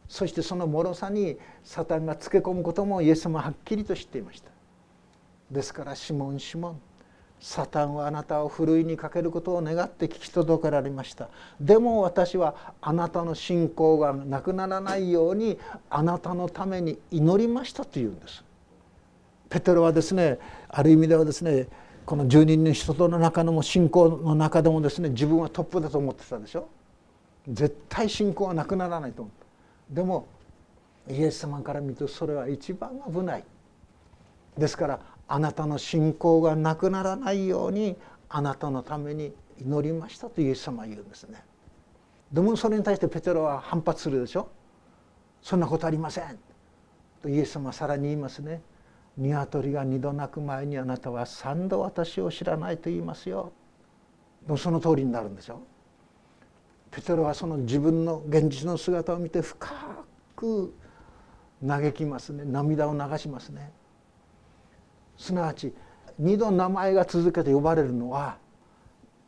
[0.08, 4.50] そしてその脆さにサタンがつけ込むこともイエス様ははっきりと知っていました。
[5.50, 6.80] ですからシモンシモン
[7.46, 11.28] サタンはあなたをふるいにかけることを願って聞き届けられました。
[11.61, 15.59] でも私はあなたの信仰がなくならないように
[15.90, 18.42] あなたのために祈りましたというんです。
[19.50, 20.38] ペテロはですね
[20.70, 21.68] ある意味ではですね
[22.07, 26.66] この十人の人の中のも信仰の中でもですね自分はトップだと思ってたでしょ。
[27.46, 29.35] 絶対信仰はなくならないと思っ
[29.90, 30.26] たでも
[31.11, 33.44] イエス様から見るとそれは一番危ない。
[34.57, 37.96] ですからあなたの信仰がなくならないように
[38.28, 41.42] あなたのために祈りましたとイエス様は言うんですね。
[42.32, 44.48] でもそれに対してペテロは反発するでしょ。
[45.40, 46.38] そんなことありません
[47.22, 48.62] とイエス様はさらに言いますね
[49.18, 53.52] 鶏が二度鳴く前にあなたは三度私を知らないと言いますよ
[54.56, 55.60] その通りになるんでしょ。
[56.90, 59.68] ペテロはその自分の現実の姿を見て深
[60.37, 60.74] く
[61.66, 62.44] 嘆きますね。
[62.44, 63.72] 涙を流しますね。
[65.16, 65.72] すなわち
[66.18, 68.37] 二度名前が続けて呼ばれるのは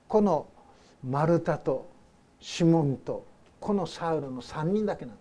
[0.09, 0.47] この
[1.05, 1.89] マルタと
[2.41, 3.27] シモンと
[3.61, 5.21] このサウロの3人だけなんで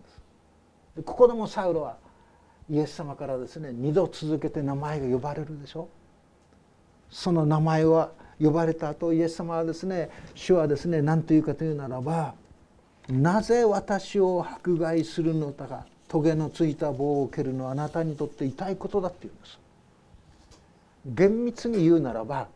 [0.95, 1.01] す。
[1.03, 1.97] ここでもサウロは
[2.69, 5.87] イエス様からですね二度続けて名前が呼ばれるでしょ。
[7.09, 12.33] その名前は呼ばれた後イエス様はですね主はですね何というかというならば
[13.07, 19.59] なぜ私を迫害するのだかトゲのついた棒を蹴るのはあなたにとって痛いことだって言うんです。
[21.05, 22.47] 厳密に言うならば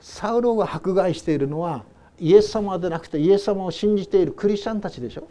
[0.00, 1.84] サウロが迫害しているのは
[2.18, 5.28] イエス様でなくてイエス様を信じているクリスチャンたちでしょ。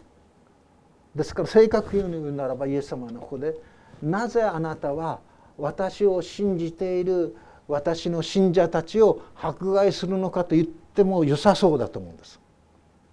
[1.14, 3.54] ですから正確に言うならばイエス様のここで
[4.02, 5.20] なぜあなたは
[5.56, 7.34] 私を信じている
[7.68, 12.38] 私の信者たちを迫害するのかと言っても良さそうだと思うんです。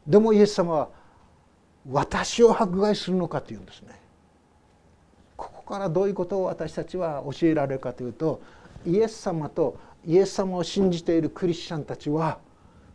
[0.05, 0.89] でもイエス様は
[1.89, 3.99] 私を迫害するのかというんですね。
[5.37, 8.41] ここからどういうことを私たちは教えられるかというと
[8.85, 12.39] イエス様とイエス様を信じているクリスチャンたちは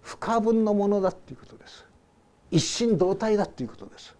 [0.02, 1.84] 不可分のものだということです。
[2.50, 4.14] 一心同体だということです。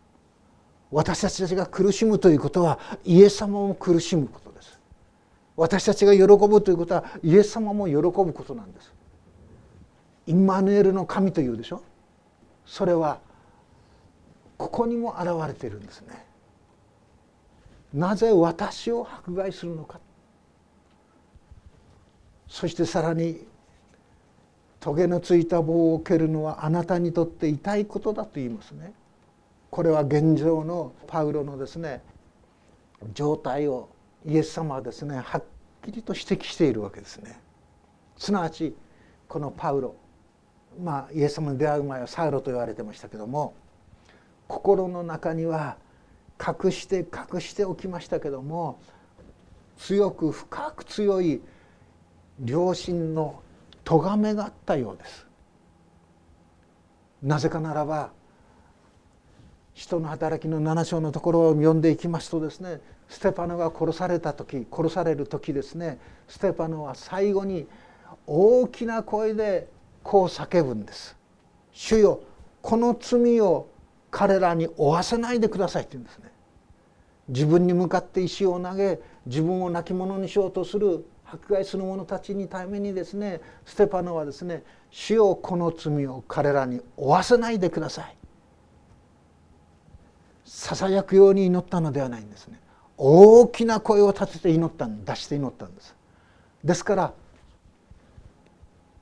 [0.91, 4.79] 私たちが苦しむということはイエス様も苦しむことです。
[5.57, 8.93] 私たちが喜ぶということはイエス様も喜ぶことなんです。
[10.27, 11.83] インマヌエルの神というでしょ？
[12.65, 13.19] それは
[14.57, 16.27] ここにも現れているんですね。
[17.95, 20.01] なぜ私を迫害するのか
[22.49, 23.47] そしてさらに
[24.81, 28.93] 棘のついた棒を蹴るのはあなたにとって痛いことだと言いますね。
[29.71, 32.03] これは現状のパウロのですね
[33.13, 33.89] 状態を
[34.25, 35.45] イエス様はですねはっ
[35.85, 37.39] きりと指摘しているわけですね。
[38.17, 38.75] すなわち
[39.29, 39.95] このパウロ
[40.83, 43.55] まあイエス様に出会う前はサウロと言われてましたけども
[44.47, 45.77] 心の中には
[46.41, 48.81] 隠して隠しておきましたけども
[49.77, 51.43] 強く深く強い
[52.45, 53.43] 良心の
[53.85, 55.27] 咎めがあったようです
[57.23, 58.11] なぜかならば
[59.75, 65.99] 人の働きの7章のところを読んでいきますとですねステパノが殺された時殺される時ですね
[66.29, 67.67] ステパノは最後に
[68.27, 69.69] 大きな声で
[70.03, 71.17] こう叫ぶんです
[71.73, 72.21] 「主よ
[72.61, 73.69] この罪を
[74.11, 76.33] 彼らに負わせないでください」って言うんですね。
[77.29, 88.17] 自分に向かって石を投げ自分を亡き者にしようとする迫害する者たちにためにですねステパノはですね「主よこの罪を彼らに負わせないでください」
[90.45, 92.59] ささやくように祈ったのではないんですね。
[92.97, 95.95] 大きな声を立てて祈った出して祈ったんです。
[96.65, 97.13] ですから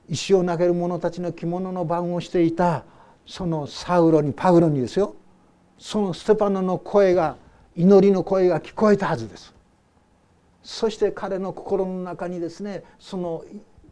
[0.09, 2.83] 石を投げる者たちの着物の番をしていた
[3.25, 5.15] そのサウロにパウロにですよ
[5.79, 7.37] そのステパノの声が
[7.75, 9.56] 祈りの声が聞こえたはずです。
[10.63, 13.43] そして彼の心の中にですねその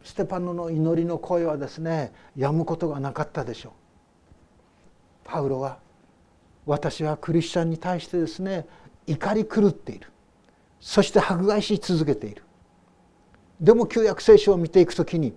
[0.04, 3.72] ステパノの祈りの声はですねやむことがなかったでしょう。
[5.24, 5.78] パウロは
[6.64, 8.66] 私はクリスチャンに対してですね
[9.06, 10.08] 怒り狂っている。
[10.80, 12.42] そして迫害し続けている。
[13.60, 15.34] でも旧約聖書を見ていくときに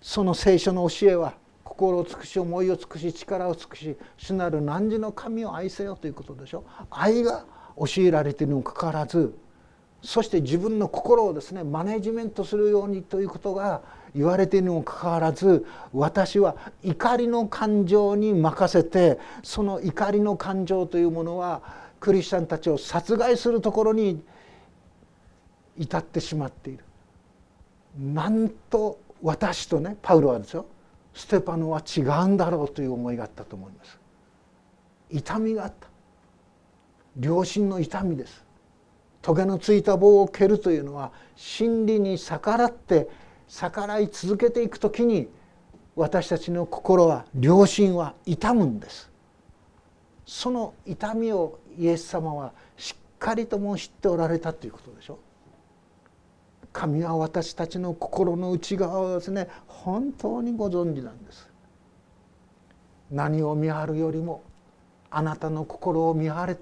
[0.00, 7.44] その聖書の教えは心を尽くし思いを尽くし力を尽くし主なる汝の神を愛せよということでしょ愛が
[7.78, 9.34] 教えられているにもかかわらず
[10.02, 13.82] そして自分の心をですねマネジメントするようにということが
[14.14, 21.62] 言われているにもかかわらず私は怒りの感情に任せてその怒りの感情というものは
[22.00, 24.22] クリスチャンたちを殺害するところに
[25.78, 26.84] 至ってしまっている。
[27.98, 30.64] なんと私とねパウロはですよ
[31.12, 33.98] ステパノは違うんだろうという思いがあったと思います。
[35.10, 35.88] 痛みがあった
[37.18, 38.44] 良心の痛みです
[39.22, 43.08] 棘のついた棒を蹴るというのは真理に逆らって
[43.48, 45.28] 逆らい続けていく時に
[45.96, 49.10] 私たちの心は良心は痛むんです。
[50.24, 55.18] その痛みをイエス様はしっかりとも知っておられたということでしょ
[56.72, 61.50] 神は私たちの心の内側をですね本当にご存知なんです。
[63.10, 64.44] 何を見張るよりも
[65.10, 66.56] あなたの心を見張れ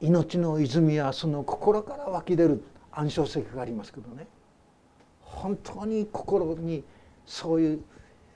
[0.00, 4.26] 命の泉はその心から湧き出る暗唱石がありますけどね
[5.20, 6.84] 本当に心に
[7.26, 7.80] そういう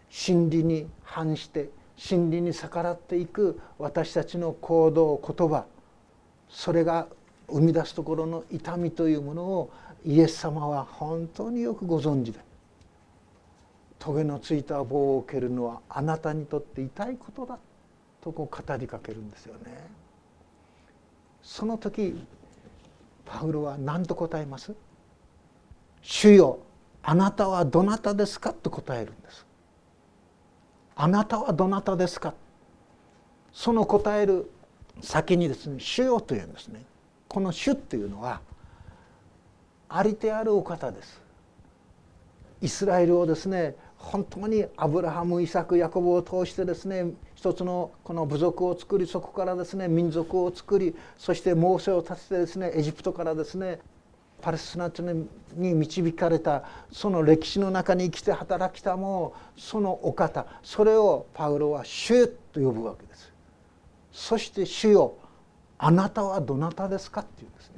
[0.09, 5.67] 真理に反して真理に逆らっていく私たちの行動言葉
[6.49, 7.07] それが
[7.49, 9.71] 生み出すところの痛みというものを
[10.05, 12.41] イエス様は本当によくご存知で
[13.99, 17.59] 棘のついた棒を蹴るのはあなたにとって痛いことだ
[18.23, 20.00] とこう語りかけるんですよね。
[21.43, 22.25] その時
[23.25, 24.75] パウロは何と答えます？
[26.03, 26.61] 主よ
[27.03, 28.53] あなたはどなたですか？
[28.53, 29.47] と答えるんです。
[30.97, 32.35] あなたはどなたですか？
[33.53, 34.51] その答える
[35.01, 36.83] 先にですね主よというんですね。
[37.29, 38.41] この主っていうのは
[39.89, 41.21] ありてあるお方です。
[42.61, 53.79] イスラエルをですね本当にアブラハムイサクヤコブを通してですね一つのこの部族を作りそこからですね民族を作りそしてモーセを立ててですねエジプトからですね
[54.41, 55.13] パレスチナ
[55.55, 63.31] に導かれたその歴史の中に生きて働きたもそのお方それをパウロは「主」と呼ぶわけです。
[64.13, 65.15] そして「主よ
[65.79, 67.70] あなたはどなたですか?」っていうんです。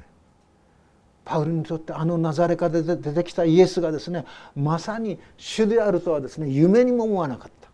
[1.25, 7.69] パウルにとってあのナザレから出てきたイエスがですねまさに主であるとはですね夢にも思わなかった。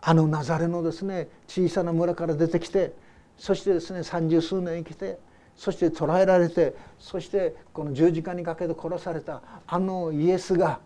[0.00, 2.94] あのナザレのですね小さな村から出てきて
[3.36, 5.18] そしてですね三十数年生きて
[5.56, 10.80] そして捕らえられてそしてこの十字架にかけて殺されたあのイエスが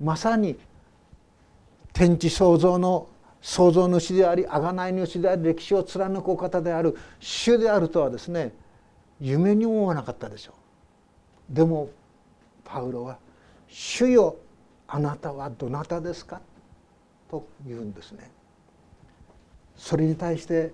[0.00, 0.58] まさに
[1.92, 3.08] 天地創造の
[3.42, 8.54] 創造主であり贖い主であり歴史を貫くお方である主であるとはですね
[9.20, 10.52] 夢にも思わなかったでしょ
[11.50, 11.54] う。
[11.54, 11.90] でも
[12.64, 13.18] パウロは
[13.68, 14.36] 「主よ
[14.86, 16.40] あなたはどなたですか?」
[17.30, 18.30] と言うんですね。
[19.76, 20.72] それに対して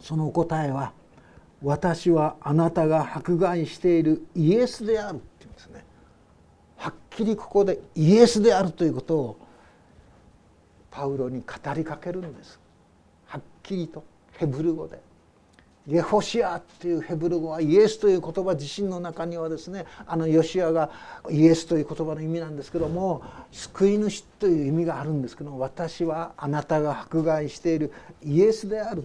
[0.00, 0.92] そのお答えは
[1.62, 5.84] 「私はあなたが迫害しているイエスである」って言うんですね。
[6.76, 9.36] はっきりここでイエスであるということを
[10.90, 12.58] パウロに語りかけるんです
[13.26, 14.98] はっきりとヘブル語で
[15.90, 20.90] ゲホシアっていうヘブル語はイエスという言葉自身の中にはですねあのヨシアが
[21.28, 29.04] イエスという言葉の意味なんですけども救い主という意味があるんですけど私はあなたが迫害しているイエスである。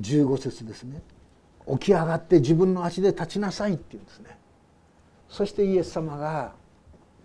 [0.00, 1.02] 15節ですね。
[1.68, 4.38] 起き上がって自分の足で立ちなさいっていうんですね。
[5.28, 6.52] そしてイエス様が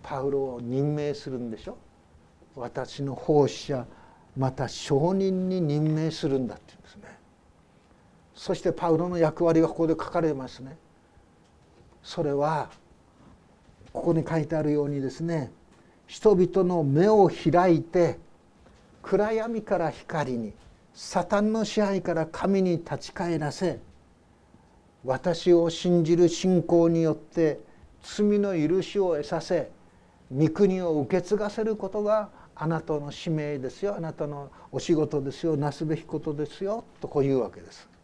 [0.01, 1.77] パウロを任命するんでしょ。
[2.55, 3.85] 私の奉仕者
[4.35, 7.14] また証人に任命するんだって言うんですね。
[8.35, 10.77] そしてパウロの役割がここで書かれますね
[12.03, 12.69] それは
[13.93, 15.51] ここに書いてあるようにですね
[16.05, 18.19] 人々の目を開いて
[19.01, 20.53] 暗闇から光に
[20.93, 23.79] サタンの支配から神に立ち返らせ
[25.03, 27.59] 私を信じる信仰によって
[28.03, 29.71] 罪の許しを得させ
[30.35, 37.94] 御国を受け継がせることがあなたの使命ですよあなたのお仕事ですよなすべきことですよとこう言うわけです。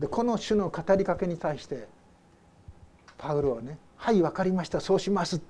[0.00, 1.86] でこの種の語りかけに対して
[3.18, 5.40] パウロはね「はい分かりましたそうします」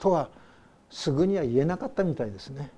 [0.00, 0.30] とは
[0.88, 2.72] すぐには言えなかったみたいですね。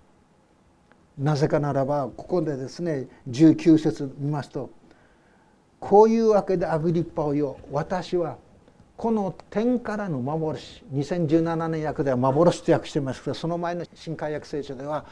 [1.19, 4.71] なぜかならばここでですね19節見ますと
[5.79, 8.39] 「こういうわけでアグリッパをよ私は
[8.97, 15.05] この天からの幻2017年訳では幻と訳してますけどその前の新海訳聖書では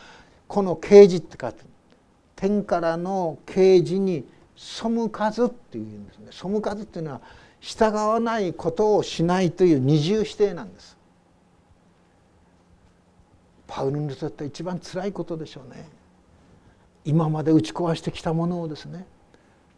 [0.48, 1.64] この啓示って書いて
[2.34, 4.26] 天からの啓示に
[4.61, 7.22] 背かずっていうんですね背かずっていうのは
[7.61, 10.96] 従わないことをしないという二重否定なんです。
[13.66, 15.88] パウルにとって一番つらいことでしょうね。
[17.04, 19.06] 今まで打ち壊してきたものをですね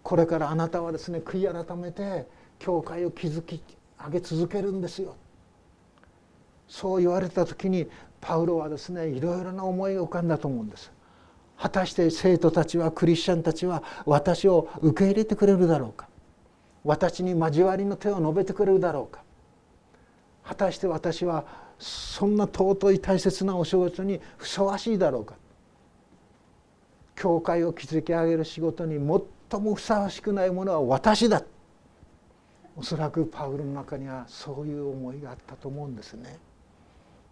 [0.03, 2.27] これからあなたはですね悔い改めて
[2.59, 3.63] 教会を築き
[4.05, 5.15] 上げ続けるんですよ
[6.69, 7.87] そう言われた時に
[8.21, 10.91] パウロはですねいろいろな思いが浮かんだと思うんです
[11.63, 16.09] 果たして生徒たちはクリスチャンたちは私を受け入れてくれるだろうか？
[16.83, 19.23] 私に交わりの手を述べてくれるだろうか？
[20.43, 21.45] 果たして私は
[21.79, 25.37] そんな尊い大切なお仕事にふさわしいだろうか？
[27.15, 28.95] 教会を築き上げる仕事に
[29.51, 31.45] 最もふさわしくないものは私だ。
[32.77, 36.41] おそらくパウルの中にはそういう思いがあったと思うんですね。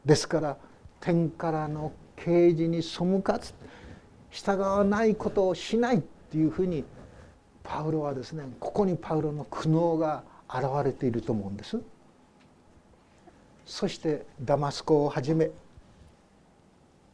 [0.04, 0.56] ですから
[1.00, 3.54] 天からの啓示に背かず
[4.30, 6.84] 従わないことをしないっていうふうに
[7.62, 11.78] パウロはですねここにパウロの苦悩が現れていると思うんです。
[13.66, 15.50] そしてダマスコをはじめ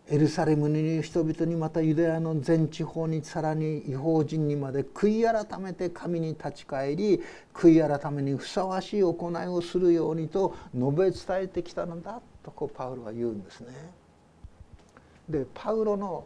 [0.09, 7.21] エルサレムにいる人々にまたユダヤの全地方にさらに違法人にまで悔い改めて神に立ち返り
[7.53, 13.73] 悔い改めにふさわしい行いをするようにと述べ伝えてきたのだとこうパウロは言うんですね。
[15.29, 16.25] でパウロの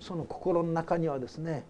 [0.00, 1.64] その心の中にはですね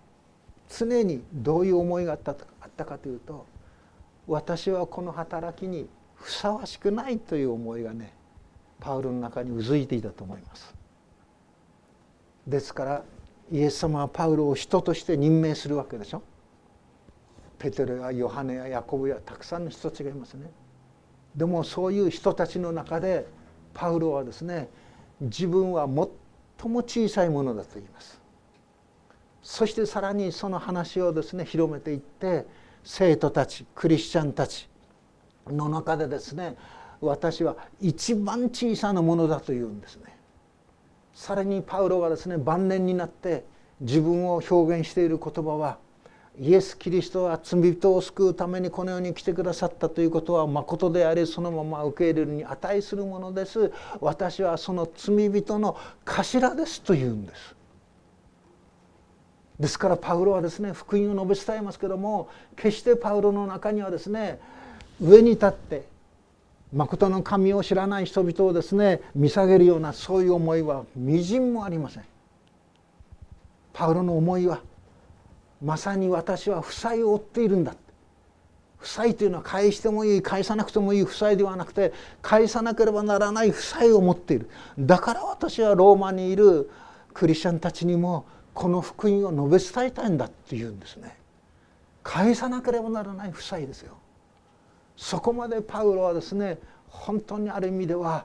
[0.69, 2.35] 常にどういう思いがあったあ
[2.67, 3.47] ったかというと
[4.27, 8.15] 私はこの働きにふさわしくないという思いがね
[8.81, 10.75] パウロの中にうずいていたと思います。
[12.47, 13.05] ですから
[13.51, 16.23] イエス様はパウロを人として任命するわけでしょ
[17.59, 20.51] ペテロやヨハネやヤコブやたくさんの人たちがいますね
[21.37, 23.27] でもそういう人たちの中で
[23.75, 24.69] パウロはですね
[25.21, 25.87] 自分は
[26.63, 28.21] とも小さいものだと言います。
[29.43, 32.47] そしてさらにその話をですね広めていって
[32.85, 34.69] 生徒たちクリスチャンたち
[35.49, 36.57] の中でですね
[37.01, 40.17] 私は一番小さなものだと言うんですね。
[41.13, 43.45] さらにパウロがですね晩年になって
[43.81, 45.79] 自分を表現している言葉は
[46.41, 53.71] イエス・キリストは罪人を救うためにこの世に来てくださったということは誠でありそのまま受け入れるに値するものです
[54.01, 57.55] 私はその罪人の頭ですというんです
[59.61, 64.41] ですからパウロはですね福音を述べ伝えますけども決してパウロの中にはですね
[65.01, 65.93] 上に立って
[66.73, 72.05] 誠の神を知らない人々をですね見下げるようなそういう思いはみじんもありません。
[73.75, 74.61] パウロの思いは
[75.63, 77.75] まさに私は負債を負っているんだ
[78.79, 84.51] 負債というのは返してもいい返さなくてもいい負債ではなくて返さなければならない負債を持っている。
[84.77, 86.69] だから私はローマにいる
[87.15, 91.17] クリスチャンたちにもこの福音を述べ伝えたいんだっていうんですね。
[92.03, 93.97] 返さなければならない負債ですよ。
[94.97, 96.59] そこまでパウロはですね
[96.89, 98.25] 本当にある意味では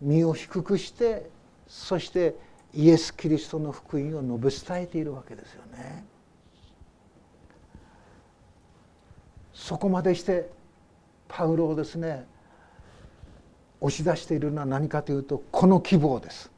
[0.00, 1.28] 身を低くして
[1.66, 2.36] そして
[2.76, 6.04] イエス・キリストの福音を述べ伝えているわけですよね。
[9.52, 10.50] そこまでして
[11.28, 12.26] パウロをですね
[13.80, 16.50] 押し出しているのは何かというとこの希望です。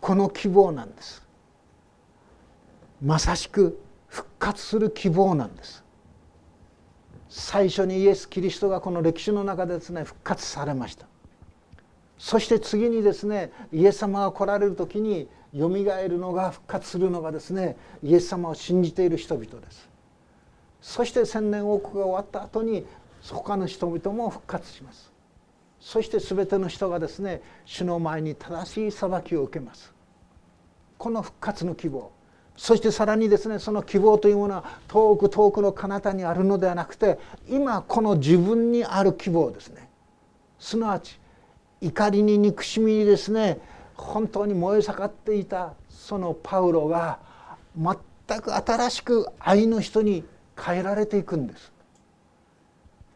[0.00, 1.22] この希望なんです。
[3.02, 5.84] まさしく復活する希望なんです。
[7.28, 11.06] 最初にイエス・キリストがこの歴史の中でですね復活されました。
[12.18, 19.88] そして次にですねイエス様が来られる時によみがえるのが復活するのがですねイエス様を信じている人々です。
[20.80, 22.86] そして千年王国が終わった後に
[23.30, 25.12] 他の人々も復活します。
[25.80, 29.94] そして全ての人がですね主の前に正しい裁きを受けます。
[30.98, 32.10] この復活の希望。
[32.56, 39.88] そしてさらにですねその希望というものは遠く遠くの彼方にあるのではなくて今この自分にある希望ですね。
[40.58, 41.20] すなわち
[41.80, 43.60] 怒りに憎しみにですね。
[43.98, 47.18] 本当に燃え盛っていたそのパウロが
[47.76, 50.24] 全く新しく愛の人に
[50.56, 51.72] 変えられていくんです。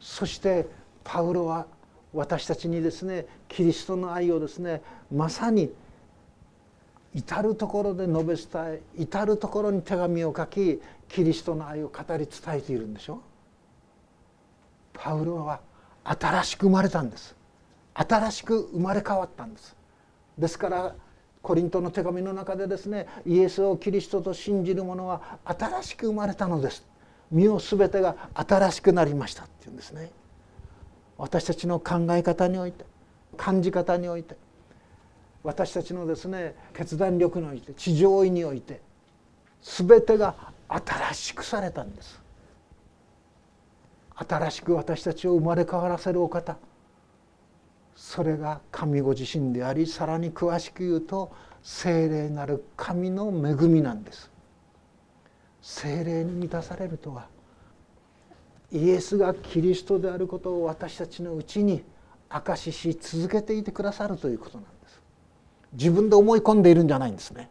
[0.00, 0.66] そして
[1.04, 1.66] パウロは
[2.12, 4.82] 私たちにですねキリストの愛をですね
[5.14, 5.72] まさに
[7.14, 13.20] 至る所で述べ伝え至る所に手紙を書きキリストの愛を語り伝えているんでしょ。
[14.92, 15.60] パウロは
[16.04, 17.36] 新しく生まれたんです。
[17.94, 19.76] 新しく生まれ変わったんです。
[20.38, 20.94] ですから
[21.42, 26.84] コリントの手紙の中でですねイエスをキリストと信じる者は新しく生まれたのです。
[27.30, 30.10] 身を全てが新しくなりましたっていうんですね。
[31.18, 32.84] 私たちの考え方において
[33.36, 34.36] 感じ方において
[35.42, 38.80] 私たちのですね決断力において地上位において
[39.62, 40.34] 全てが
[40.68, 42.20] 新しくされたんです。
[44.14, 46.56] 新しく私たちを生まれ変わらせるお方。
[47.94, 51.32] それが神ご自身でありさらに詳しく言うと
[51.62, 54.30] 聖霊なる神の恵みなんです。
[55.60, 57.28] 聖霊に満たされるとは
[58.72, 61.84] イエスがキリストであることを私たちのうちに
[62.28, 65.00] 証しし続けていてくださるということなんです。
[65.74, 67.48] 自分で思い込んでいるんじゃないんですね。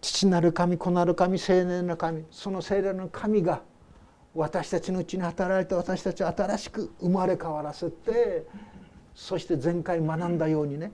[0.00, 3.62] 父なる神子なる神聖霊の神その聖霊の神が
[4.34, 8.46] 私たちのうちに働いて私たちを新しく生まれ変わらせて
[9.14, 10.92] そして前回学んだようにね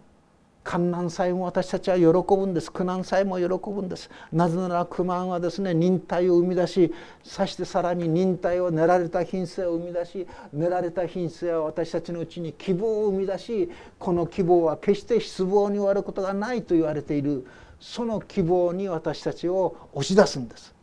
[0.64, 2.72] 観難さえも私たちは喜ぶんです。
[2.72, 4.10] 苦難さえも喜ぶんです。
[4.32, 17.46] なぜなら苦難はですね忍耐を生み出しそしてさらに忍耐を練られた品性を生み出し練られた品性は私たちのうちに希望を生み出しこの希望は決して失望に終わることがないと言われている
[17.78, 20.74] その希望に私たちを押し出すんです。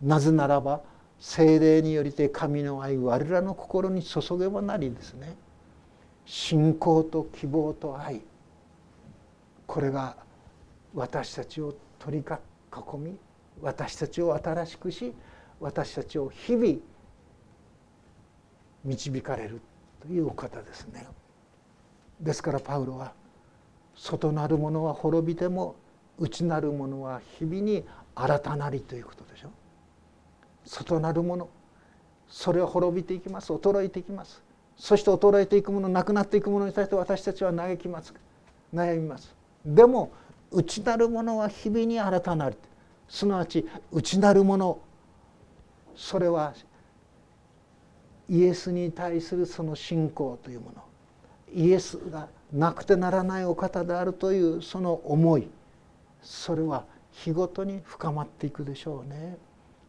[0.00, 0.82] なぜならば
[1.26, 5.36] 精霊によりて神の愛我らの心に注げばなりですね
[6.26, 8.20] 信仰と希望と愛
[9.66, 10.16] これが
[10.94, 13.16] 私たちを取り囲み
[13.62, 15.14] 私たちを新しくし
[15.60, 16.74] 私たちを日々
[18.84, 19.62] 導かれる
[20.02, 21.06] というお方ですね。
[22.20, 23.14] ですからパウロは
[23.96, 25.76] 外なるものは滅びても
[26.18, 27.82] 内なるものは日々に
[28.14, 29.63] 新たなりということでしょう。
[30.64, 31.48] 外なるもの。
[32.28, 33.52] それは滅びていきます。
[33.52, 34.42] 衰えていきます。
[34.76, 38.12] そして衰えていくものなくなっていくものに対して私たちは嘆きます。
[38.72, 39.34] 悩みます。
[39.64, 40.10] でも
[40.50, 42.56] 内なるものは日々に新たなり
[43.08, 44.78] すなわち内なるもの。
[45.96, 46.54] それは
[48.28, 50.82] イエスに対するその信仰というもの。
[51.54, 55.48] イエスがなくてならないお方であるというその思い。
[56.22, 59.36] それは日ごとに深まっていくでしょうね。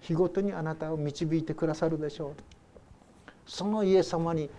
[0.06, 2.34] 日ごとにあなたを導いてくださるでしょう
[3.47, 4.51] そのイエス様に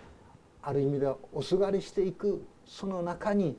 [0.61, 3.57] ある意味ではおすがりしていくその中に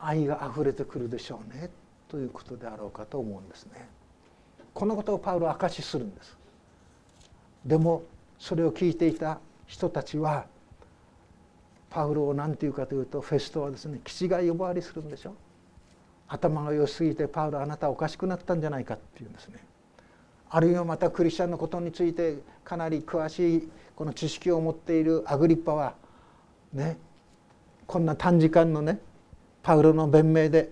[0.00, 1.70] 愛があふれてくるでしょうね
[2.08, 3.88] ということであろうかと思うんですね。
[4.74, 6.36] このことをパウロは証しするんです。
[7.64, 8.02] でも
[8.38, 10.46] それを聞いていた人たちは
[11.88, 15.36] パウロを何て言うかというとフェストはですね気違い呼ばわりするんでしょ
[16.26, 19.64] 頭が良すぎてパウロあなたおかしくなったんじゃないかっていうんですね
[20.54, 25.94] あるいはまたクリスチャンのことについてかなり詳しいこの知識を持っているアグリッパは
[26.74, 26.98] ね
[27.86, 29.00] こんな短時間のね
[29.62, 30.70] パウロの弁明で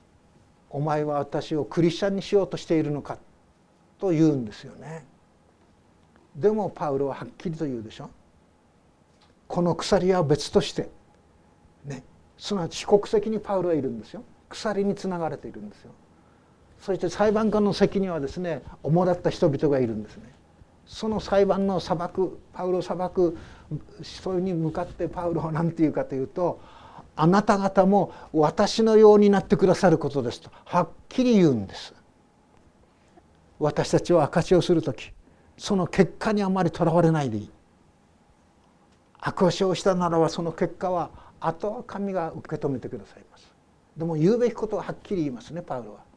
[0.68, 3.16] 「お前は私をクリスチャンにしようとしているのか」
[3.98, 5.06] と言うんですよね。
[6.36, 8.10] でもパウロははっきりと言うでしょ。
[9.48, 10.90] この鎖は別として
[11.86, 12.04] ね
[12.36, 14.22] すなわち非国籍にパウロはいるんですよ。
[14.50, 15.92] 鎖につながれているんですよ。
[16.80, 20.32] そして裁判官の席にはですね主だった人々がいるんですね。
[20.86, 23.36] その裁判の裁くパウロ裁く
[24.00, 26.60] 人に向かってパウロは何て言うかというと
[27.14, 31.94] 「あなた方も私のようになってくださることです」とはっきり言うんです。
[33.58, 35.12] 私たちは証しをする時
[35.58, 37.50] その結果にあまりとらわれないでいい。
[39.20, 41.10] 悪証をしたならばその結果は
[41.40, 43.52] 後は神が受け止めてくださいます。
[43.96, 46.07] でも言うべきことははっきり言いますねパウロは。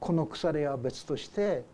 [0.00, 1.64] この鎖は別として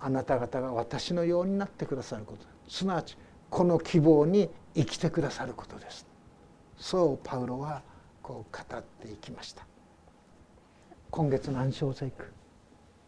[0.00, 2.46] あなた方が私のようになってくださること。
[2.68, 3.16] すなわち
[3.50, 6.06] この希望に生きてくださることです。
[6.76, 7.82] そうパウロは
[8.22, 9.64] こう語っていきました。
[11.10, 12.32] 今月の暗唱聖句。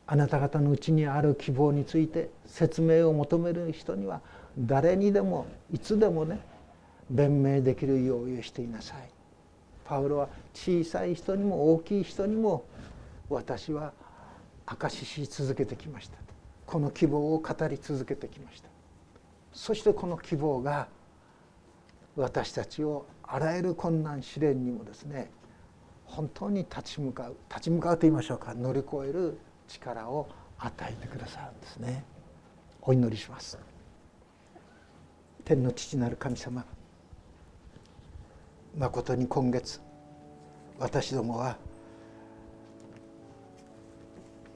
[0.06, 4.20] あなた方のうちにある希望について説明を求める人には
[4.56, 6.38] 誰にでもいつでもね
[7.10, 9.10] 弁明できる用意をしていなさい。
[9.84, 12.64] パウロは小さい人にも大きい人にも
[13.28, 13.92] 私は
[14.66, 16.18] 証しし続けてきました
[16.66, 18.68] この希望を語り続けてきました。
[19.52, 20.88] そしてこの希望が
[22.16, 25.30] 私たちをあらゆる困難試練にもですね
[26.04, 28.54] 本当に立ち向かう立ち向かうと言いましょうか。
[28.54, 32.04] 乗り越える力を与えてくださるんですね。
[32.82, 33.58] お祈りします。
[35.44, 36.64] 天の父なる神様
[38.76, 39.80] まことに今月
[40.78, 41.56] 私どもは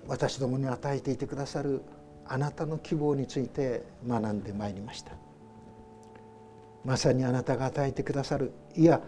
[0.06, 1.82] 私どもに与えていてくださる
[2.26, 5.12] あなたの希望について学んでまいりました。
[6.84, 9.02] まさにあなたが与えてくださるいや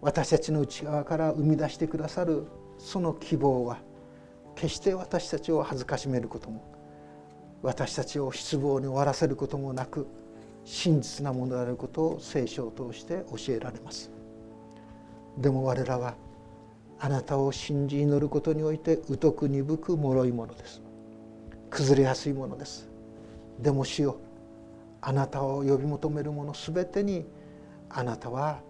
[0.00, 2.46] 私たちの内側から生み出してくださる
[2.78, 3.78] その希望は
[4.54, 6.64] 決して私たちを恥ずかしめることも
[7.62, 10.06] 私たちを失望に終わらせることもなく
[10.64, 14.10] 真実なものであることを聖書を通して教えられます。
[15.38, 16.14] でも我らは
[17.00, 20.82] あなたを信じ祈ることにおいて疎く鈍く脆いものです。
[21.70, 22.88] 崩れやすいものです。
[23.60, 24.20] でも主よ
[25.00, 27.26] あなたを呼び求める者すべてに
[27.88, 28.60] あなたは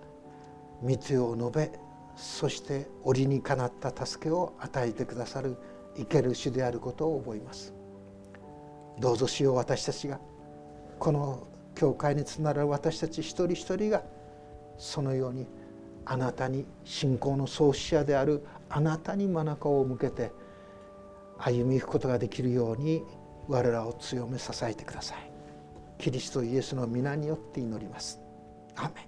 [0.83, 1.71] 御手を述べ
[2.17, 5.57] そして折にかなった助けを与えてくださる
[5.97, 7.73] 生ける主であることを覚えます。
[8.99, 10.19] どうぞ主よ私たちが
[10.99, 14.03] この教会につながる私たち一人一人が
[14.77, 15.47] そのように
[16.11, 20.33] あなたに信仰の創始者であるあなたに真中を向けて
[21.37, 23.05] 歩み行くことができるように
[23.47, 25.31] 我らを強め支えてください。
[25.99, 28.21] キリストイエスの皆によって祈ります。
[28.77, 29.08] アメ